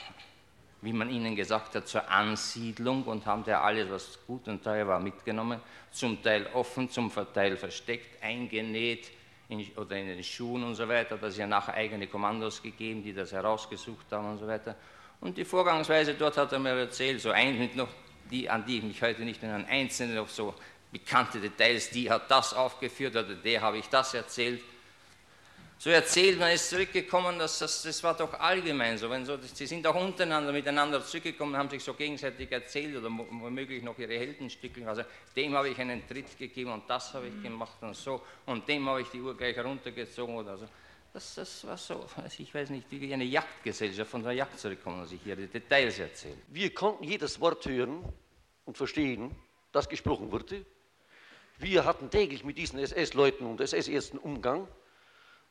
[0.87, 4.87] wie man ihnen gesagt hat, zur Ansiedlung und haben da alles, was gut und teuer
[4.87, 5.59] war, mitgenommen.
[5.91, 9.11] Zum Teil offen, zum Teil versteckt, eingenäht
[9.49, 11.17] in, oder in den Schuhen und so weiter.
[11.17, 14.77] Das ja nachher eigene Kommandos gegeben, die das herausgesucht haben und so weiter.
[15.19, 17.89] Und die Vorgangsweise dort hat er mir erzählt, so ein noch
[18.31, 20.53] die, an die ich mich heute nicht an einzelne noch so
[20.89, 24.61] bekannte Details, die hat das aufgeführt oder der habe ich das erzählt.
[25.79, 29.07] So erzählt, man ist zurückgekommen, dass das, das war doch allgemein so.
[29.11, 29.37] Wenn so.
[29.37, 34.17] Sie sind auch untereinander miteinander zurückgekommen, haben sich so gegenseitig erzählt oder womöglich noch ihre
[34.17, 34.87] Heldenstücke.
[34.87, 35.03] Also
[35.35, 38.23] dem habe ich einen Tritt gegeben und das habe ich gemacht und so.
[38.47, 40.65] Und dem habe ich die Uhr gleich runtergezogen oder so.
[41.13, 45.01] Das, das war so, also ich weiß nicht, wie eine Jagdgesellschaft von der Jagd zurückkommen
[45.01, 46.39] und sich ihre Details erzählt.
[46.47, 48.03] Wir konnten jedes Wort hören
[48.65, 49.35] und verstehen,
[49.71, 50.65] das gesprochen wurde.
[51.59, 54.67] Wir hatten täglich mit diesen SS-Leuten und SS-Ärzten Umgang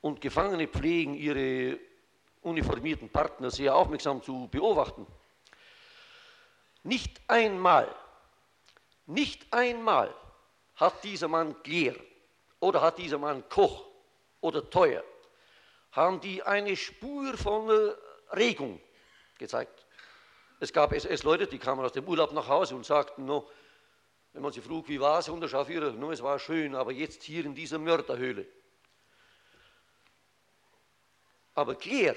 [0.01, 1.79] und Gefangene pflegen ihre
[2.43, 5.07] uniformierten Partner sehr aufmerksam zu beobachten.
[6.83, 7.93] Nicht einmal,
[9.07, 10.15] nicht einmal
[10.77, 11.97] hat dieser Mann Gleer
[12.61, 13.87] oder hat dieser Mann Koch
[14.41, 15.03] oder Teuer,
[15.93, 18.81] haben die eine Spur von äh, Regung
[19.39, 19.87] gezeigt.
[20.61, 23.49] Es gab SS-Leute, die kamen aus dem Urlaub nach Hause und sagten, no,
[24.33, 27.45] wenn man sie frug, wie war es, Unterscharführer, no, es war schön, aber jetzt hier
[27.45, 28.47] in dieser Mörderhöhle.
[31.57, 32.17] Aber Claire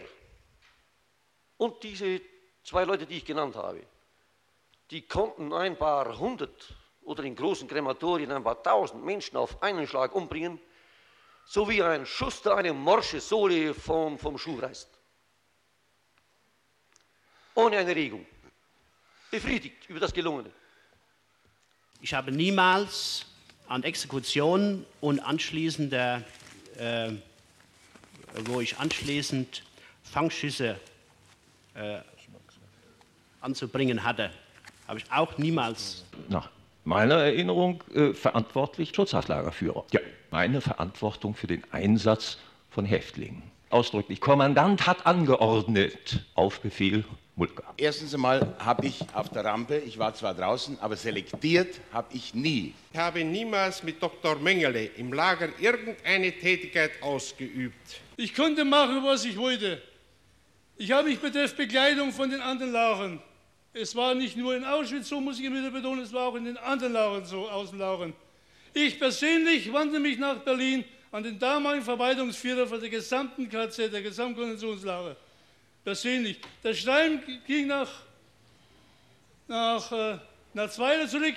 [1.57, 2.21] und diese
[2.63, 3.81] zwei Leute, die ich genannt habe,
[4.91, 9.87] die konnten ein paar hundert oder in großen Krematorien ein paar tausend Menschen auf einen
[9.87, 10.59] Schlag umbringen,
[11.45, 14.89] so wie ein Schuster eine morsche Sohle vom, vom Schuh reißt.
[17.55, 18.25] Ohne eine Regung.
[19.31, 20.51] Befriedigt über das Gelungene.
[22.01, 23.25] Ich habe niemals
[23.67, 26.23] an Exekutionen und anschließender,
[26.77, 27.13] äh,
[28.45, 29.63] wo ich anschließend
[30.03, 30.79] Fangschüsse
[31.75, 31.99] äh,
[33.41, 34.31] anzubringen hatte,
[34.87, 36.03] habe ich auch niemals.
[36.29, 36.49] Nach
[36.83, 39.85] meiner Erinnerung äh, verantwortlich Schutzhaftlagerführer.
[39.91, 39.99] Ja,
[40.31, 42.37] meine Verantwortung für den Einsatz
[42.69, 43.43] von Häftlingen.
[43.69, 47.05] Ausdrücklich, Kommandant hat angeordnet, auf Befehl
[47.39, 47.63] Mulka.
[47.77, 52.33] Erstens einmal habe ich auf der Rampe, ich war zwar draußen, aber selektiert habe ich
[52.33, 52.73] nie.
[52.91, 54.35] Ich habe niemals mit Dr.
[54.39, 58.01] Mengele im Lager irgendeine Tätigkeit ausgeübt.
[58.17, 59.81] Ich konnte machen, was ich wollte.
[60.75, 63.21] Ich habe mich betreffend Bekleidung von den anderen Lagern.
[63.71, 66.35] Es war nicht nur in Auschwitz so, muss ich immer wieder betonen, es war auch
[66.35, 68.13] in den anderen Lagern so, Außenlagern.
[68.73, 74.01] Ich persönlich wandte mich nach Berlin an den damaligen Verwaltungsführer für die gesamten KZ, der
[74.01, 75.15] Gesamtkonzentrationslager
[75.83, 76.39] persönlich.
[76.63, 77.89] Das Schreiben ging nach,
[79.47, 80.17] nach, äh,
[80.53, 81.35] nach Zweiler zurück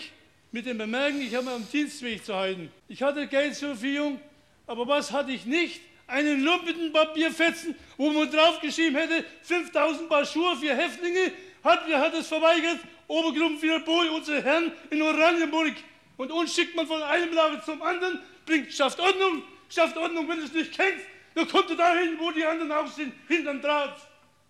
[0.50, 2.70] mit dem Bemerken, ich habe am Dienstweg zu halten.
[2.88, 4.20] Ich hatte Geld zur Verfügung,
[4.66, 5.80] aber was hatte ich nicht?
[6.06, 11.32] Einen lumpigen Papierfetzen, wo man draufgeschrieben hätte, 5000 Paar Schuhe für Häftlinge,
[11.64, 12.80] hat, hat es verweigert?
[13.06, 15.74] Obergruppenführer Bohl, unsere Herren in Oranienburg.
[16.16, 20.38] Und uns schickt man von einem Lager zum anderen, bringt, schafft Ordnung, schafft Ordnung, wenn
[20.38, 23.96] du es nicht kennst, dann kommt er dahin, wo die anderen auch sind, hinterm Draht.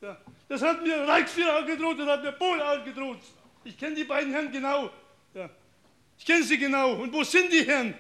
[0.02, 3.20] Ja, das hat mir Reichsführer angedroht und hat mir Pohl angedroht.
[3.62, 4.90] Ich kenne die beiden Herren genau.
[5.32, 5.48] Ja.
[6.18, 6.94] Ich kenne sie genau.
[6.94, 7.94] Und wo sind die Herren?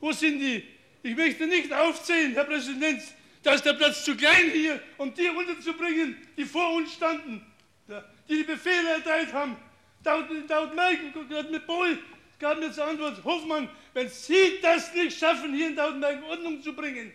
[0.00, 0.64] Wo sind die?
[1.02, 3.02] Ich möchte nicht aufzählen, Herr Präsident,
[3.42, 7.44] da ist der Platz zu klein hier, um die unterzubringen, die vor uns standen,
[7.86, 9.56] ja, die die Befehle erteilt haben.
[10.02, 11.98] Daut, Daut Merken hat mit Pohl
[12.38, 16.72] gab mir zur Antwort, Hofmann, wenn Sie das nicht schaffen, hier in Dautenberg Ordnung zu
[16.74, 17.12] bringen,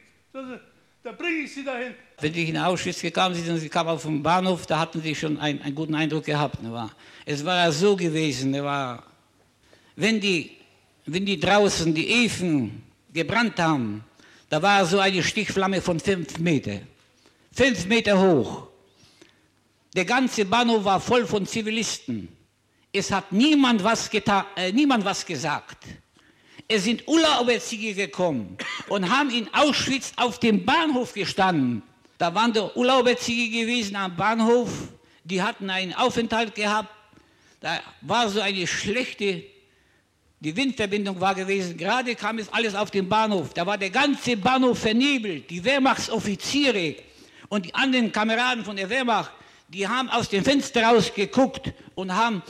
[1.04, 1.94] da bringe ich Sie dahin.
[2.20, 5.16] Wenn Sie in Auschwitz gekommen sind und Sie kamen auf den Bahnhof, da hatten Sie
[5.16, 6.62] schon einen, einen guten Eindruck gehabt.
[6.62, 6.92] Ne, war.
[7.26, 9.04] Es war ja so gewesen, ne, war,
[9.96, 10.58] wenn, die,
[11.06, 14.04] wenn die draußen die Efen gebrannt haben,
[14.50, 16.82] da war so eine Stichflamme von fünf Meter.
[17.52, 18.68] Fünf Meter hoch.
[19.96, 22.30] Der ganze Bahnhof war voll von Zivilisten.
[22.94, 25.86] Es hat niemand was, getan, äh, niemand was gesagt.
[26.74, 28.58] Es sind Urlauberzieher gekommen
[28.88, 31.84] und haben in Auschwitz auf dem Bahnhof gestanden.
[32.18, 34.70] Da waren der Urlauberzieher gewesen am Bahnhof,
[35.26, 36.88] die hatten einen Aufenthalt gehabt.
[37.60, 39.44] Da war so eine schlechte,
[40.40, 41.76] die Windverbindung war gewesen.
[41.76, 43.54] Gerade kam es alles auf den Bahnhof.
[43.54, 45.50] Da war der ganze Bahnhof vernebelt.
[45.50, 46.96] Die Wehrmachtsoffiziere
[47.50, 49.32] und die anderen Kameraden von der Wehrmacht,
[49.68, 52.42] die haben aus dem Fenster rausgeguckt und haben,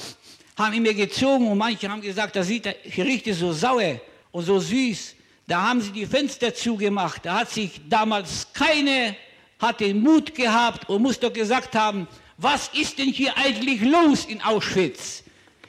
[0.55, 3.99] haben ihn mir gezogen und manche haben gesagt, da sieht der Gerichte so sauer
[4.32, 5.15] und so süß.
[5.48, 7.26] Da haben sie die Fenster zugemacht.
[7.26, 9.15] Da hat sich damals keine,
[9.60, 14.26] hat den Mut gehabt und muss doch gesagt haben, was ist denn hier eigentlich los
[14.26, 15.24] in Auschwitz?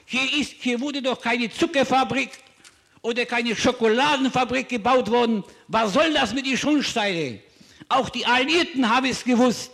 [0.07, 2.31] Hier, ist, hier wurde doch keine Zuckerfabrik
[3.03, 5.45] oder keine Schokoladenfabrik gebaut worden.
[5.69, 7.41] Was soll das mit den Schornsteinen?
[7.89, 9.71] Auch die Alliierten haben es gewusst,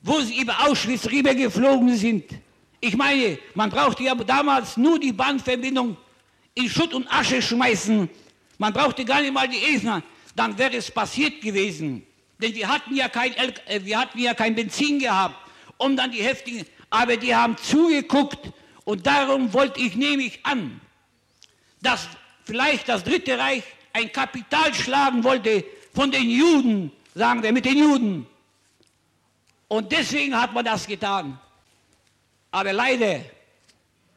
[0.00, 2.24] wo sie über Auschwitz rübergeflogen sind.
[2.80, 5.96] Ich meine, man brauchte ja damals nur die Bahnverbindung
[6.54, 8.08] in Schutt und Asche schmeißen.
[8.58, 10.02] Man brauchte gar nicht mal die Esner,
[10.36, 12.06] dann wäre es passiert gewesen.
[12.38, 15.36] Denn wir hatten ja kein, äh, wir hatten ja kein Benzin gehabt,
[15.78, 16.66] um dann die Häftlinge.
[16.90, 18.52] Aber die haben zugeguckt
[18.84, 20.80] und darum wollte ich nämlich an,
[21.80, 22.08] dass
[22.44, 23.62] vielleicht das Dritte Reich
[23.92, 28.26] ein Kapital schlagen wollte von den Juden, sagen wir, mit den Juden.
[29.68, 31.38] Und deswegen hat man das getan.
[32.50, 33.20] Aber leider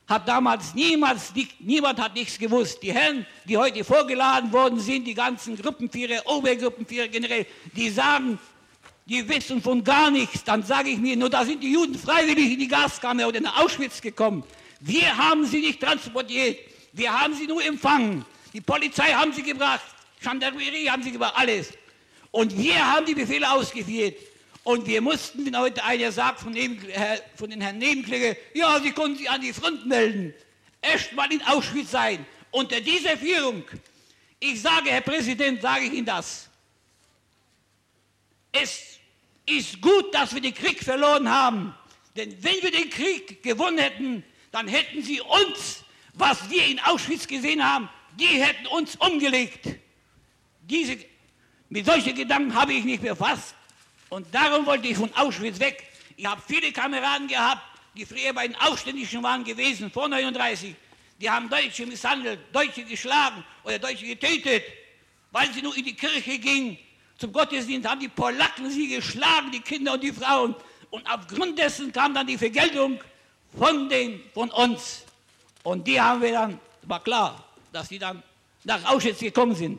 [0.08, 2.82] hat damals niemals, niemand hat nichts gewusst.
[2.84, 8.38] Die Herren, die heute vorgeladen worden sind, die ganzen Gruppenführer, Obergruppenführer generell, die sagen,
[9.08, 10.44] die wissen von gar nichts.
[10.44, 13.64] Dann sage ich mir, nur da sind die Juden freiwillig in die Gaskammer oder nach
[13.64, 14.44] Auschwitz gekommen.
[14.80, 16.60] Wir haben sie nicht transportiert.
[16.94, 18.26] Wir haben sie nur empfangen.
[18.54, 19.86] Die Polizei haben sie gebracht.
[20.22, 21.74] Gendarmerie haben sie gebracht, alles.
[22.32, 24.16] Und wir haben die Befehle ausgeführt.
[24.66, 26.58] Und wir mussten, wenn heute einer sagt von,
[27.36, 30.34] von den Herrn Nebenkläger, ja, Sie konnten sich an die Front melden,
[30.82, 32.26] erst mal in Auschwitz sein.
[32.50, 33.64] Unter dieser Führung,
[34.40, 36.50] ich sage, Herr Präsident, sage ich Ihnen das.
[38.52, 38.98] Es
[39.46, 41.76] ist gut, dass wir den Krieg verloren haben.
[42.16, 45.84] Denn wenn wir den Krieg gewonnen hätten, dann hätten sie uns,
[46.16, 47.88] was wir in Auschwitz gesehen haben,
[48.20, 49.68] die hätten uns umgelegt.
[50.62, 50.98] Diese,
[51.70, 53.54] mit solchen Gedanken habe ich nicht befasst.
[54.16, 55.84] Und darum wollte ich von Auschwitz weg.
[56.16, 57.62] Ich habe viele Kameraden gehabt,
[57.98, 60.74] die früher bei den Aufständischen waren gewesen, vor 39.
[61.20, 64.64] Die haben Deutsche misshandelt, Deutsche geschlagen oder Deutsche getötet,
[65.34, 66.78] weil sie nur in die Kirche gingen.
[67.18, 70.56] Zum Gottesdienst haben die Polacken sie geschlagen, die Kinder und die Frauen.
[70.92, 72.98] Und aufgrund dessen kam dann die Vergeltung
[73.58, 75.04] von, den, von uns.
[75.64, 77.44] Und die haben wir dann, war klar,
[77.74, 78.24] dass die dann
[78.64, 79.78] nach Auschwitz gekommen sind.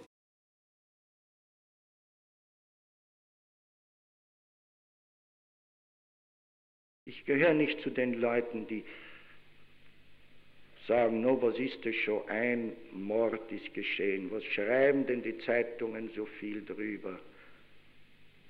[7.09, 8.85] Ich gehöre nicht zu den Leuten, die
[10.89, 12.29] sagen, no, was ist das schon?
[12.29, 14.29] Ein Mord ist geschehen.
[14.33, 17.19] Was schreiben denn die Zeitungen so viel drüber?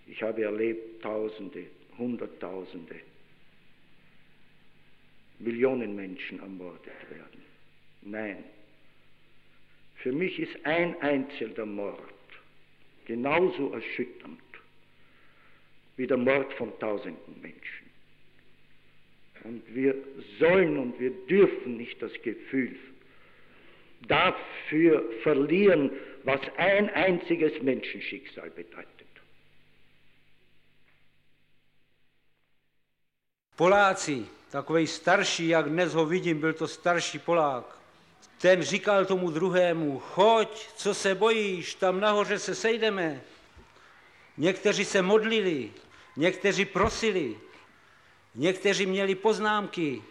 [0.07, 1.66] Ich habe erlebt Tausende,
[1.98, 2.96] Hunderttausende,
[5.38, 7.42] Millionen Menschen ermordet werden.
[8.02, 8.42] Nein.
[9.96, 12.00] Für mich ist ein einzelner Mord
[13.04, 14.40] genauso erschütternd
[15.96, 17.86] wie der Mord von tausenden Menschen.
[19.47, 19.94] Und wir
[20.40, 22.76] sollen und wir dürfen nicht das Gefühl
[24.09, 25.90] dafür verlieren,
[26.24, 29.07] was ein einziges Menschenschicksal bedeutet.
[33.57, 37.78] Poláci, takový starší, jak dnes ho vidím, byl to starší Polák.
[38.40, 43.22] Ten říkal tomu druhému, choď, co se bojíš, tam nahoře se sejdeme.
[44.36, 45.72] Někteří se modlili,
[46.16, 47.36] někteří prosili,
[48.37, 50.03] někteří měli poznámky,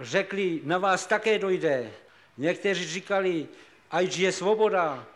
[0.00, 1.92] řekli, na vás také dojde.
[2.38, 3.48] Někteří říkali,
[3.90, 5.06] ať je svoboda.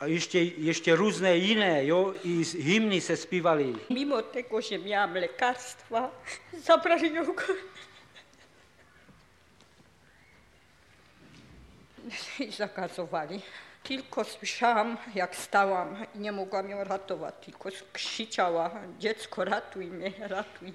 [0.00, 3.74] A ještě, ještě různé jiné, jo, i hymny se zpívaly.
[3.90, 6.10] Mimo tego, že miałam lekarstwa,
[6.62, 7.34] zabrali ją
[12.38, 13.42] i zakazowali.
[13.82, 20.72] Tylko słyszałam, jak stałam i nie mogłam ją ratować, tylko krzyczała, dziecko ratuj mnie, ratuj.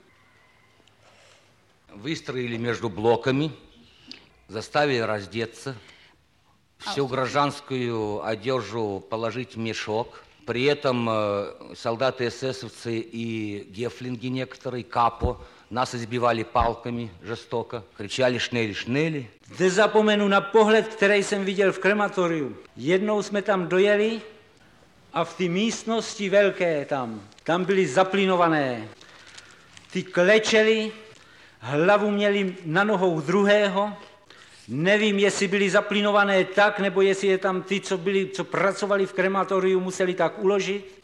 [1.96, 3.52] Выстроили между блоками,
[4.48, 5.76] заставили раздеться,
[6.80, 10.24] всю гражданскую одежду положить в мешок.
[10.46, 15.39] При этом э, солдаты эсэсовцы и гефлинги некоторые, капо,
[15.70, 19.30] нас избивали палками жестоко, кричали «Шнели, шнели!».
[19.60, 22.58] Nezapomenu na pohled, který jsem viděl v krematoriu.
[22.76, 24.22] Jednou jsme tam dojeli
[25.14, 28.88] a v té místnosti velké tam, tam byly zaplinované.
[29.91, 30.91] Ty klečeli,
[31.64, 33.93] hlavu měli na nohou druhého,
[34.68, 39.14] Nevím, jestli byli zaplinované tak, nebo jestli je tam ty, co, byli, co pracovali v
[39.14, 41.03] krematoriu, museli tak uložit,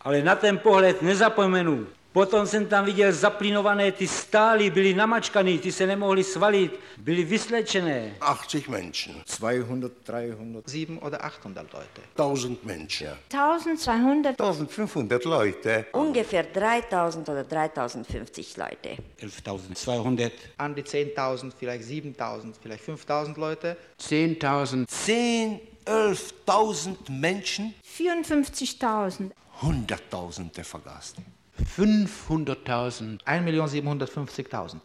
[0.00, 1.86] ale na ten pohled nezapomenu.
[2.14, 8.14] Potom jsem tam viděl zaplinované ty stály, byly namačkané, ty se nemohly svalit, byly vyslečené.
[8.32, 9.14] 80 Menschen.
[9.38, 12.00] 200, 300, 7 oder 800 Leute.
[12.16, 13.08] 1000 Menschen.
[13.28, 14.36] 1200.
[14.36, 15.84] 1500 Leute.
[15.92, 18.96] Ungefähr 3000 oder 3050 Leute.
[19.20, 20.30] 11.200.
[20.58, 23.76] An die 10.000, vielleicht 7.000, vielleicht 5.000 Leute.
[24.00, 24.86] 10.000.
[24.86, 27.74] 10, 11.000 Menschen.
[27.98, 29.30] 54.000.
[29.62, 31.33] Hunderttausende vergaßen.
[31.58, 33.22] 500.000.
[33.24, 34.80] 1.750.000.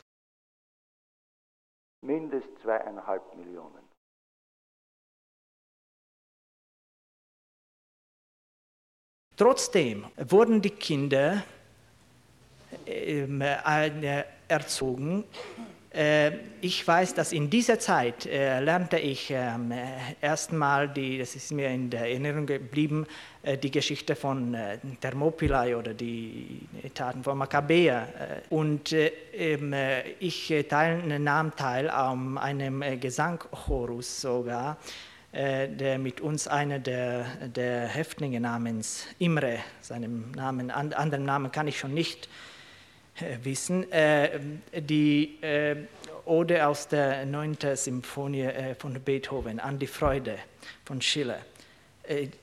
[2.01, 3.89] Mindest zweieinhalb Millionen.
[9.35, 11.43] Trotzdem wurden die Kinder
[12.85, 15.23] ähm, äh, erzogen.
[15.91, 19.73] Äh, ich weiß, dass in dieser Zeit äh, lernte ich ähm,
[20.21, 25.75] erstmal, die, das ist mir in der Erinnerung geblieben, äh, die Geschichte von äh, Thermopylae
[25.75, 26.61] oder die
[26.93, 28.41] Taten von Makkabäer.
[28.49, 30.53] Äh, und äh, ich
[31.19, 34.77] nahm teil an einem Gesangchorus sogar,
[35.31, 37.25] der mit uns einer der,
[37.55, 42.27] der Häftlinge namens Imre, seinem Namen, anderen Namen kann ich schon nicht
[43.43, 44.39] wissen, äh,
[44.73, 45.75] die äh,
[46.25, 47.57] Ode aus der 9.
[47.75, 50.37] Symphonie äh, von Beethoven, An die Freude
[50.85, 51.39] von Schiller.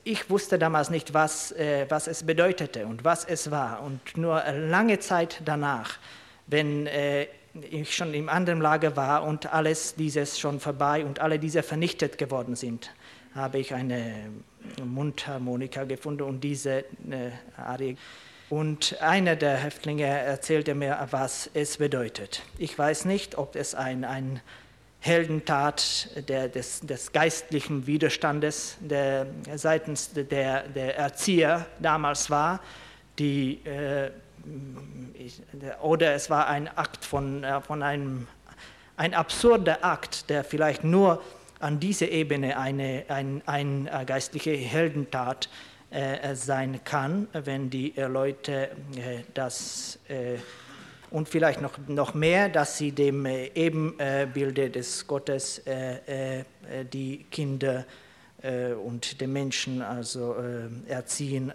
[0.03, 1.53] Ich wusste damals nicht, was,
[1.89, 3.83] was es bedeutete und was es war.
[3.83, 5.97] Und nur lange Zeit danach,
[6.45, 6.87] wenn
[7.69, 12.17] ich schon im anderen Lager war und alles dieses schon vorbei und alle diese vernichtet
[12.17, 12.93] geworden sind,
[13.35, 14.29] habe ich eine
[14.83, 16.85] Mundharmonika gefunden und diese
[17.57, 17.97] Arie
[18.49, 22.43] und einer der Häftlinge erzählte mir, was es bedeutet.
[22.57, 24.39] Ich weiß nicht, ob es ein, ein
[24.99, 32.59] Heldentat der, des, des, geistlichen Widerstandes der, seitens der, der, Erzieher damals war,
[33.19, 34.11] die, äh,
[35.81, 38.27] oder es war ein Akt von, äh, von einem
[38.95, 41.21] ein absurder Akt, der vielleicht nur
[41.59, 45.49] an dieser Ebene eine, ein, ein äh, geistliche Heldentat
[45.89, 49.99] äh, sein kann, wenn die äh, Leute äh, das
[51.11, 55.61] und vielleicht noch, noch mehr, dass sie dem Ebenbilde des Gottes
[56.93, 57.85] die Kinder
[58.83, 60.35] und den Menschen also
[60.87, 61.51] erziehen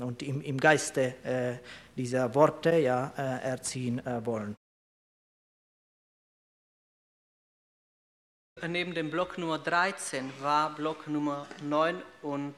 [0.00, 1.14] und im, im Geiste
[1.96, 4.54] dieser Worte ja, erziehen wollen.
[8.66, 12.54] Neben dem Block Nummer 13 war Block Nummer 9 und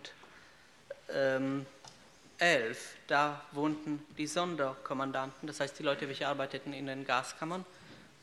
[1.08, 1.66] ähm,
[2.38, 7.64] 11, da wohnten die Sonderkommandanten, das heißt die Leute, welche arbeiteten in den Gaskammern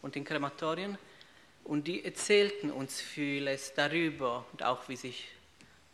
[0.01, 0.97] und in Krematorien.
[1.64, 5.30] Und die erzählten uns vieles darüber und auch wie sich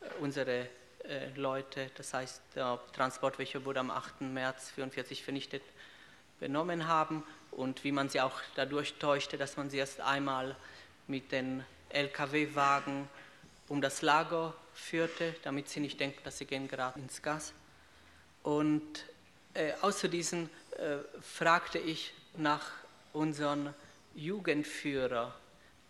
[0.02, 0.68] äh, unsere
[1.06, 4.22] äh, Leute, das heißt der Transport, welcher wurde am 8.
[4.22, 5.64] März 1944 vernichtet,
[6.40, 10.56] benommen haben und wie man sie auch dadurch täuschte, dass man sie erst einmal
[11.08, 13.08] mit den Lkw-Wagen
[13.68, 17.54] um das Lager führte, damit sie nicht denken, dass sie gehen gerade ins Gas.
[18.44, 19.06] Und
[19.54, 22.66] äh, außer diesen äh, fragte ich nach
[23.14, 23.74] unserem
[24.16, 25.36] Jugendführer,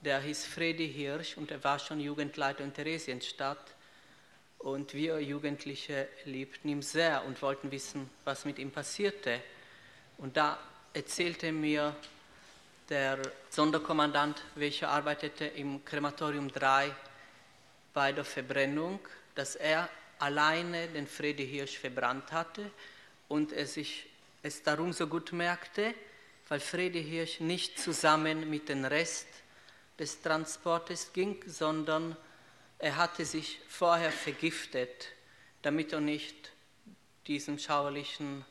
[0.01, 3.75] der hieß Freddy Hirsch und er war schon Jugendleiter in Theresienstadt.
[4.59, 9.41] Und wir Jugendliche liebten ihn sehr und wollten wissen, was mit ihm passierte.
[10.17, 10.57] Und da
[10.93, 11.95] erzählte mir
[12.89, 13.19] der
[13.49, 16.93] Sonderkommandant, welcher arbeitete im Krematorium 3
[17.93, 18.99] bei der Verbrennung,
[19.35, 19.87] dass er
[20.19, 22.69] alleine den Freddy Hirsch verbrannt hatte
[23.27, 24.07] und er sich
[24.43, 25.93] es darum so gut merkte,
[26.47, 29.27] weil Freddy Hirsch nicht zusammen mit dem Rest
[29.97, 32.15] des Transportes ging, sondern
[32.77, 35.09] er hatte sich vorher vergiftet,
[35.61, 36.51] damit er nicht
[37.27, 38.45] diesen schauerlichen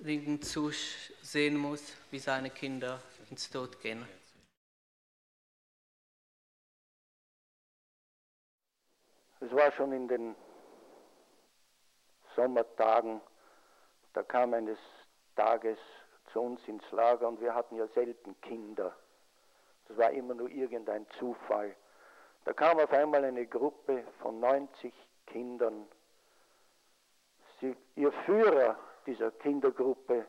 [0.00, 3.00] Dingen zusehen muss, wie seine Kinder
[3.30, 4.06] ins Tod gehen.
[9.40, 10.34] Es war schon in den
[12.40, 13.20] Sommertagen,
[14.14, 14.78] da kam eines
[15.36, 15.78] Tages
[16.32, 18.96] zu uns ins Lager und wir hatten ja selten Kinder.
[19.86, 21.76] Das war immer nur irgendein Zufall.
[22.46, 24.94] Da kam auf einmal eine Gruppe von 90
[25.26, 25.86] Kindern.
[27.60, 28.74] Sie, ihr Führer
[29.04, 30.24] dieser Kindergruppe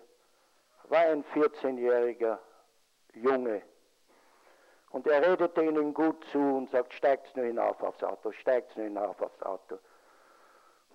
[0.89, 2.39] war ein 14-jähriger
[3.13, 3.61] Junge.
[4.89, 8.87] Und er redete ihnen gut zu und sagt, steigt nur hinauf aufs Auto, steigt nur
[8.87, 9.79] hinauf aufs Auto.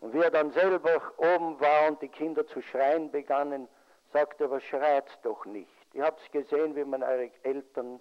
[0.00, 3.68] Und wie er dann selber oben war und die Kinder zu schreien begannen,
[4.12, 5.94] sagte er, aber schreit doch nicht.
[5.94, 8.00] Ihr habt gesehen, wie man eure Eltern,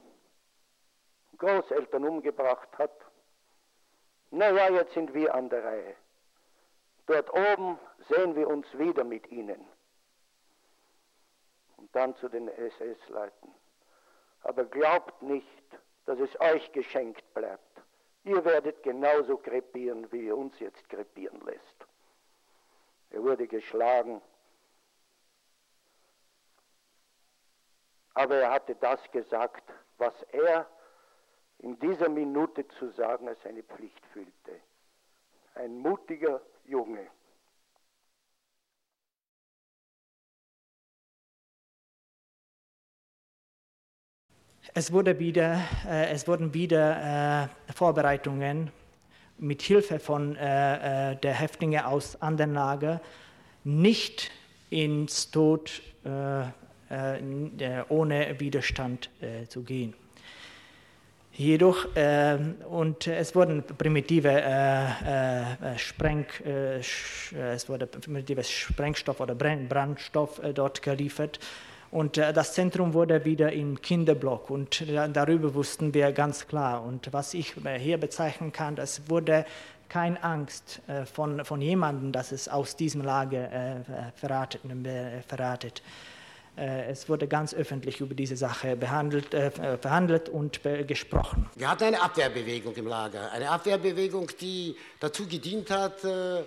[1.38, 2.92] Großeltern umgebracht hat.
[4.32, 5.96] Naja, jetzt sind wir an der Reihe.
[7.08, 7.80] Dort oben
[8.10, 9.66] sehen wir uns wieder mit ihnen.
[11.78, 13.54] Und dann zu den SS-Leuten.
[14.44, 17.62] Aber glaubt nicht, dass es euch geschenkt bleibt.
[18.24, 21.75] Ihr werdet genauso krepieren, wie ihr uns jetzt krepieren lässt.
[23.16, 24.22] Er wurde geschlagen,
[28.14, 29.64] aber er hatte das gesagt,
[29.98, 30.70] was er
[31.60, 34.60] in dieser Minute zu sagen als seine Pflicht fühlte.
[35.54, 37.08] Ein mutiger Junge.
[44.74, 48.74] Es, wurde wieder, äh, es wurden wieder äh, Vorbereitungen
[49.38, 53.02] mit Hilfe von äh, äh der Häftlinge aus anderen Lager
[53.64, 54.32] nicht
[54.70, 59.10] ins Tod äh, äh, ohne Widerstand
[59.50, 59.96] zu gehen.
[61.38, 62.38] Jedoch, äh,
[62.70, 71.40] und es wurden primitive äh, äh, Spreng, es wurde primitives Sprengstoff oder Brandstoff dort geliefert.
[71.96, 74.84] Und das Zentrum wurde wieder im Kinderblock und
[75.14, 76.84] darüber wussten wir ganz klar.
[76.84, 79.46] Und was ich hier bezeichnen kann, es wurde
[79.88, 80.82] keine Angst
[81.14, 83.82] von, von jemandem, dass es aus diesem Lager
[84.14, 84.60] verratet.
[85.26, 85.82] verratet.
[86.58, 91.50] Äh, es wurde ganz öffentlich über diese Sache behandelt, äh, verhandelt und gesprochen.
[91.56, 96.44] Wir hatten eine Abwehrbewegung im Lager, eine Abwehrbewegung, die dazu gedient hat, äh,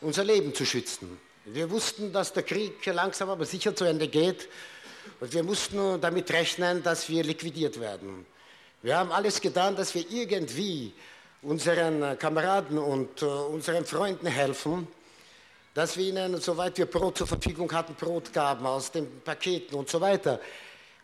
[0.00, 1.18] unser Leben zu schützen.
[1.48, 4.48] Wir wussten, dass der Krieg langsam aber sicher zu Ende geht
[5.20, 8.26] und wir mussten damit rechnen, dass wir liquidiert werden.
[8.82, 10.92] Wir haben alles getan, dass wir irgendwie
[11.42, 14.88] unseren Kameraden und unseren Freunden helfen
[15.76, 19.90] dass wir ihnen, soweit wir Brot zur Verfügung hatten, Brot gaben aus den Paketen und
[19.90, 20.40] so weiter.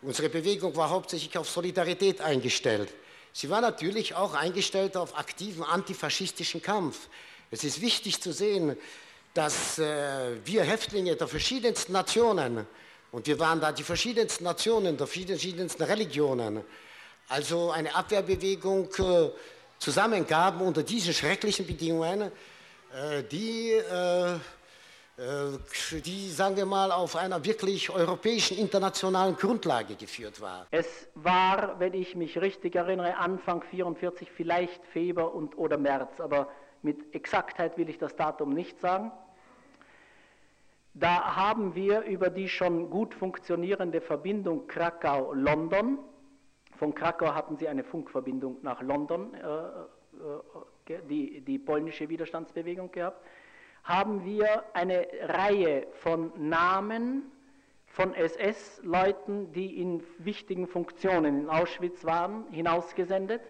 [0.00, 2.88] Unsere Bewegung war hauptsächlich auf Solidarität eingestellt.
[3.34, 7.08] Sie war natürlich auch eingestellt auf aktiven antifaschistischen Kampf.
[7.50, 8.78] Es ist wichtig zu sehen,
[9.34, 12.66] dass äh, wir Häftlinge der verschiedensten Nationen,
[13.10, 16.64] und wir waren da die verschiedensten Nationen, der verschiedensten Religionen,
[17.28, 19.30] also eine Abwehrbewegung äh,
[19.78, 22.30] zusammengaben unter diesen schrecklichen Bedingungen,
[22.94, 24.38] äh, die äh,
[25.18, 30.66] äh, die, sagen wir mal, auf einer wirklich europäischen, internationalen Grundlage geführt war.
[30.70, 36.48] Es war, wenn ich mich richtig erinnere, Anfang 44 vielleicht Februar und, oder März, aber
[36.82, 39.12] mit Exaktheit will ich das Datum nicht sagen.
[40.94, 45.98] Da haben wir über die schon gut funktionierende Verbindung Krakau-London,
[46.76, 53.24] von Krakau hatten sie eine Funkverbindung nach London, äh, äh, die, die polnische Widerstandsbewegung gehabt,
[53.84, 57.30] haben wir eine Reihe von Namen
[57.86, 63.42] von SS-Leuten, die in wichtigen Funktionen in Auschwitz waren, hinausgesendet,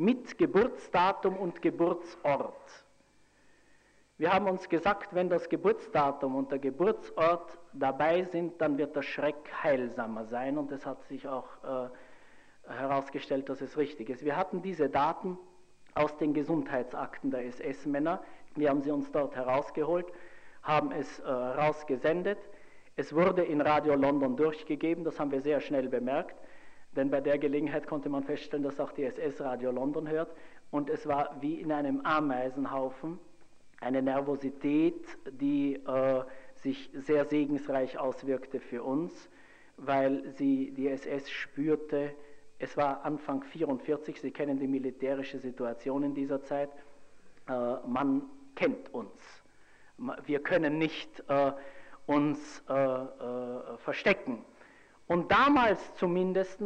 [0.00, 2.86] mit Geburtsdatum und Geburtsort.
[4.16, 9.02] Wir haben uns gesagt, wenn das Geburtsdatum und der Geburtsort dabei sind, dann wird der
[9.02, 10.56] Schreck heilsamer sein.
[10.56, 14.24] Und es hat sich auch äh, herausgestellt, dass es richtig ist.
[14.24, 15.36] Wir hatten diese Daten
[15.94, 18.22] aus den Gesundheitsakten der SS-Männer,
[18.54, 20.06] wir haben sie uns dort herausgeholt,
[20.62, 22.38] haben es äh, rausgesendet.
[22.96, 26.36] Es wurde in Radio London durchgegeben, das haben wir sehr schnell bemerkt,
[26.96, 30.34] denn bei der Gelegenheit konnte man feststellen, dass auch die SS Radio London hört.
[30.70, 33.18] Und es war wie in einem Ameisenhaufen
[33.80, 36.22] eine Nervosität, die äh,
[36.56, 39.30] sich sehr segensreich auswirkte für uns,
[39.76, 42.12] weil sie die SS spürte.
[42.58, 46.70] Es war Anfang 44, Sie kennen die militärische Situation in dieser Zeit.
[47.48, 47.52] Äh,
[47.86, 48.22] man
[48.54, 49.42] kennt uns.
[50.24, 51.52] Wir können nicht äh,
[52.06, 54.44] uns äh, äh, verstecken.
[55.10, 56.60] Und damals zumindest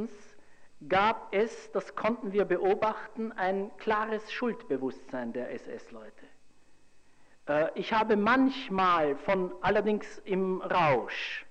[0.91, 6.27] gab es, das konnten wir beobachten, ein klares Schuldbewusstsein der SS-Leute.
[7.49, 11.47] Äh, ich habe manchmal von, allerdings im Rausch,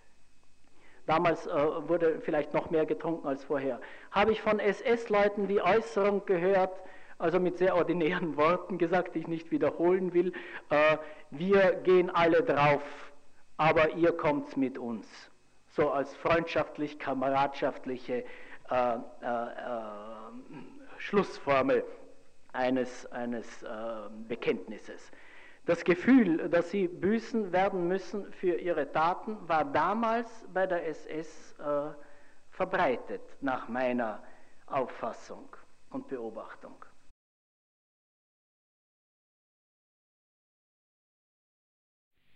[1.08, 1.52] damals äh,
[1.89, 3.82] wurde vielleicht noch mehr getrunken als vorher,
[4.12, 6.80] habe ich von SS-Leuten die Äußerung gehört,
[7.18, 10.32] also mit sehr ordinären Worten gesagt, die ich nicht wiederholen will,
[10.70, 10.98] äh,
[11.32, 12.84] wir gehen alle drauf
[13.58, 15.06] aber ihr kommt mit uns.
[15.76, 18.24] So als freundschaftlich, kameradschaftliche
[18.69, 18.99] äh, äh, äh,
[20.97, 21.84] Schlussformel
[22.51, 23.67] eines, eines äh,
[24.28, 25.11] Bekenntnisses.
[25.65, 31.55] Das Gefühl, dass sie büßen werden müssen für ihre Taten, war damals bei der SS
[31.57, 31.89] äh,
[32.51, 34.21] verbreitet, nach meiner
[34.67, 35.49] Auffassung
[35.89, 36.86] und Beobachtung.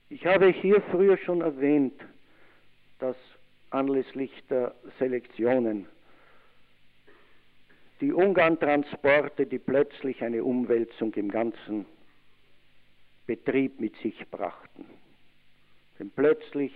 [0.09, 2.01] Ich habe hier früher schon erwähnt,
[3.00, 3.16] dass
[3.70, 5.88] anlässlich der Selektionen
[8.00, 11.86] die Ungarn-Transporte, die plötzlich eine Umwälzung im ganzen
[13.26, 14.86] Betrieb mit sich brachten.
[16.00, 16.72] Denn plötzlich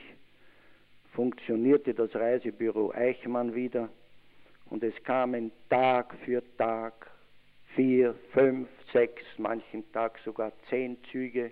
[1.14, 3.90] funktionierte das Reisebüro Eichmann wieder
[4.70, 7.12] und es kamen Tag für Tag
[7.76, 11.52] vier, fünf, sechs, manchen Tag sogar zehn Züge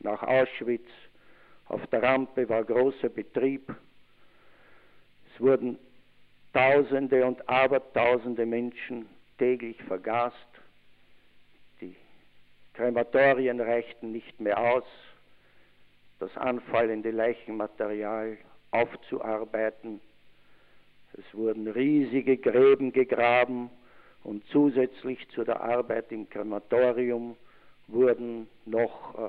[0.00, 0.88] nach Auschwitz.
[1.68, 3.74] Auf der Rampe war großer Betrieb.
[5.26, 5.78] Es wurden
[6.52, 9.06] Tausende und Abertausende Menschen
[9.38, 10.36] täglich vergast.
[11.80, 11.94] Die
[12.74, 14.84] Krematorien reichten nicht mehr aus,
[16.20, 18.38] das anfallende Leichenmaterial
[18.70, 20.00] aufzuarbeiten.
[21.12, 23.70] Es wurden riesige Gräben gegraben
[24.24, 27.36] und zusätzlich zu der Arbeit im Krematorium
[27.88, 29.28] wurden noch äh,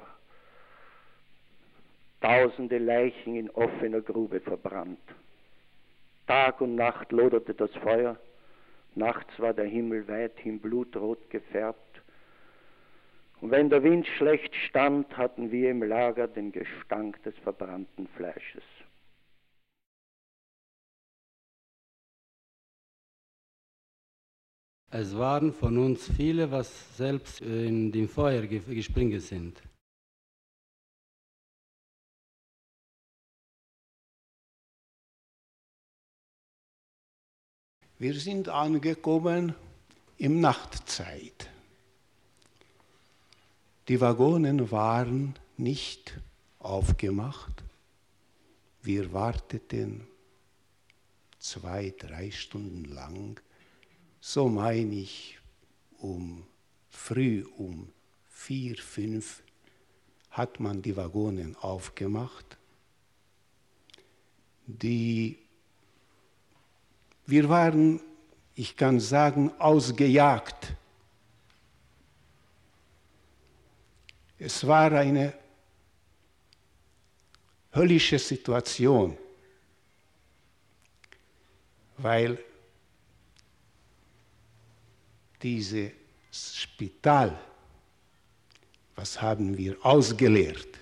[2.22, 5.00] tausende Leichen in offener Grube verbrannt.
[6.28, 8.18] Tag und Nacht loderte das Feuer,
[8.96, 12.02] nachts war der Himmel weithin blutrot gefärbt.
[13.42, 18.64] Und wenn der Wind schlecht stand, hatten wir im Lager den Gestank des verbrannten Fleisches.
[24.92, 29.62] Es waren von uns viele, was selbst in dem Feuer gesprungen sind.
[38.02, 39.54] Wir sind angekommen
[40.18, 41.50] im Nachtzeit.
[43.89, 46.18] Die Waggonen waren nicht
[46.60, 47.62] aufgemacht.
[48.82, 50.08] Wir warteten
[51.39, 53.41] zwei, drei Stunden lang.
[54.22, 55.38] So meine ich,
[55.97, 56.47] um
[56.88, 57.89] früh um
[58.30, 59.43] vier, fünf
[60.30, 62.58] hat man die Waggonen aufgemacht.
[64.68, 65.49] Die
[67.30, 68.02] wir waren,
[68.56, 70.74] ich kann sagen, ausgejagt.
[74.40, 75.34] Es war eine
[77.74, 79.16] höllische Situation,
[81.98, 82.40] weil
[85.42, 85.92] dieses
[86.32, 87.38] Spital,
[88.96, 90.80] was haben wir ausgeleert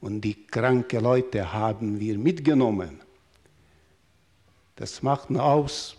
[0.00, 3.00] und die kranken Leute haben wir mitgenommen
[4.80, 5.94] das macht aus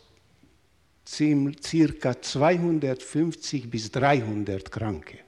[1.05, 5.19] circa 250 bis 300 Kranke.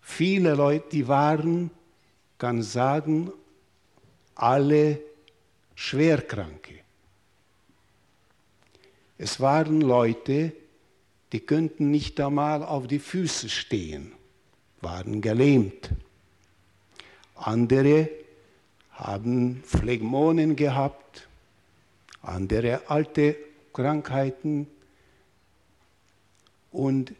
[0.00, 1.70] Viele Leute, die waren,
[2.38, 3.30] kann sagen,
[4.34, 4.98] alle
[5.76, 6.74] Schwerkranke.
[9.18, 10.52] Es waren Leute,
[11.30, 14.10] die könnten nicht einmal auf die Füße stehen,
[14.80, 15.90] waren gelähmt.
[17.36, 18.25] Andere
[18.96, 21.28] haben Phlegmonen gehabt,
[22.22, 23.36] andere alte
[23.72, 24.66] Krankheiten.
[26.72, 27.14] Und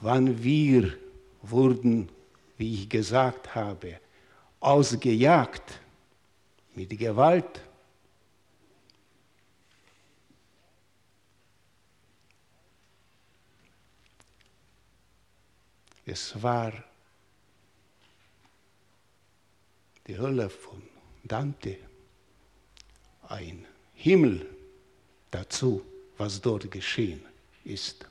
[0.00, 0.96] wann wir
[1.42, 2.08] wurden,
[2.56, 4.00] wie ich gesagt habe,
[4.60, 5.80] ausgejagt
[6.74, 7.60] mit Gewalt,
[16.04, 16.72] es war
[20.08, 20.87] die Hölle von
[21.28, 21.76] Dante,
[23.28, 24.46] ein Himmel
[25.30, 25.84] dazu,
[26.16, 27.20] was dort geschehen
[27.64, 28.06] ist.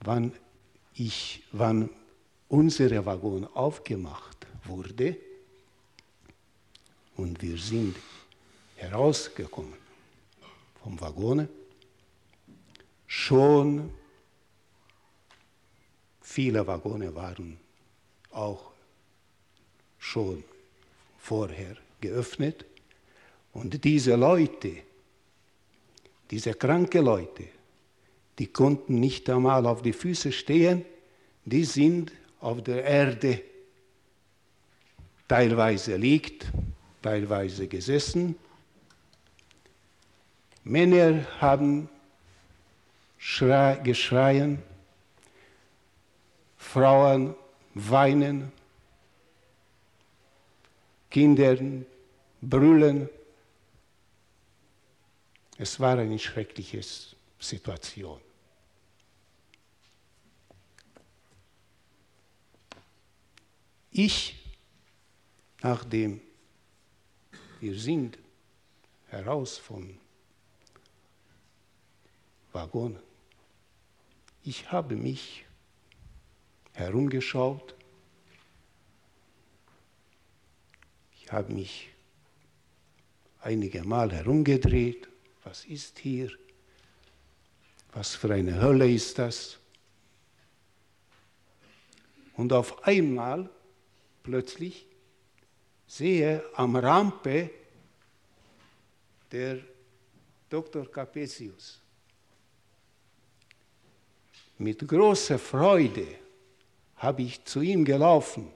[0.00, 0.32] Wann,
[0.94, 1.90] ich, wann
[2.48, 5.16] unsere Waggon aufgemacht wurde
[7.16, 7.96] und wir sind
[8.76, 9.74] herausgekommen
[10.82, 11.48] vom Waggon,
[13.06, 13.92] schon
[16.28, 17.58] viele Waggone waren
[18.30, 18.70] auch
[19.98, 20.44] schon
[21.18, 22.66] vorher geöffnet.
[23.54, 24.72] Und diese Leute,
[26.30, 27.44] diese kranke Leute,
[28.38, 30.84] die konnten nicht einmal auf die Füße stehen,
[31.46, 33.42] die sind auf der Erde
[35.26, 36.46] teilweise liegt,
[37.00, 38.36] teilweise gesessen.
[40.62, 41.88] Männer haben
[43.82, 44.62] geschreien,
[46.72, 47.34] Frauen
[47.72, 48.52] weinen,
[51.08, 51.56] Kinder
[52.42, 53.08] brüllen.
[55.56, 56.82] Es war eine schreckliche
[57.40, 58.20] Situation.
[63.90, 64.36] Ich,
[65.62, 66.20] nachdem
[67.60, 68.18] wir sind
[69.06, 69.98] heraus vom
[72.52, 73.00] Waggon,
[74.44, 75.47] ich habe mich
[76.78, 77.74] herumgeschaut.
[81.14, 81.90] Ich habe mich
[83.40, 85.08] einige Mal herumgedreht.
[85.44, 86.30] Was ist hier?
[87.92, 89.58] Was für eine Hölle ist das?
[92.34, 93.50] Und auf einmal
[94.22, 94.86] plötzlich
[95.86, 97.50] sehe am Rampe
[99.32, 99.58] der
[100.48, 100.90] Dr.
[100.90, 101.80] Capesius
[104.58, 106.27] mit großer Freude
[106.98, 108.52] habe ich zu ihm gelaufen.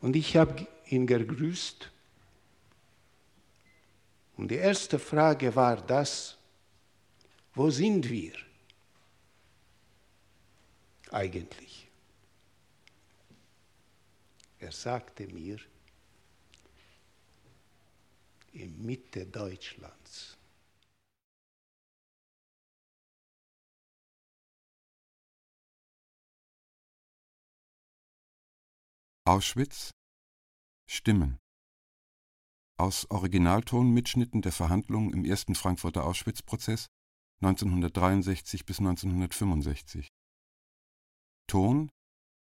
[0.00, 1.90] Und ich habe ihn gegrüßt.
[4.36, 6.38] Und die erste Frage war das,
[7.54, 8.34] wo sind wir
[11.10, 11.88] eigentlich?
[14.60, 15.58] Er sagte mir,
[18.52, 20.37] in Mitte Deutschlands.
[29.28, 29.90] Auschwitz
[30.88, 31.36] Stimmen
[32.78, 36.86] aus Originaltonmitschnitten der Verhandlungen im ersten Frankfurter Auschwitz-Prozess
[37.42, 40.08] 1963 bis 1965.
[41.46, 41.90] Ton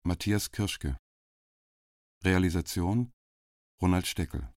[0.05, 0.97] Matthias Kirschke.
[2.22, 3.11] Realisation
[3.82, 4.49] Ronald Steckel.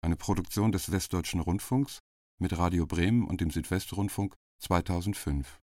[0.00, 1.98] Eine Produktion des Westdeutschen Rundfunks
[2.40, 5.52] mit Radio Bremen und dem Südwestrundfunk 2005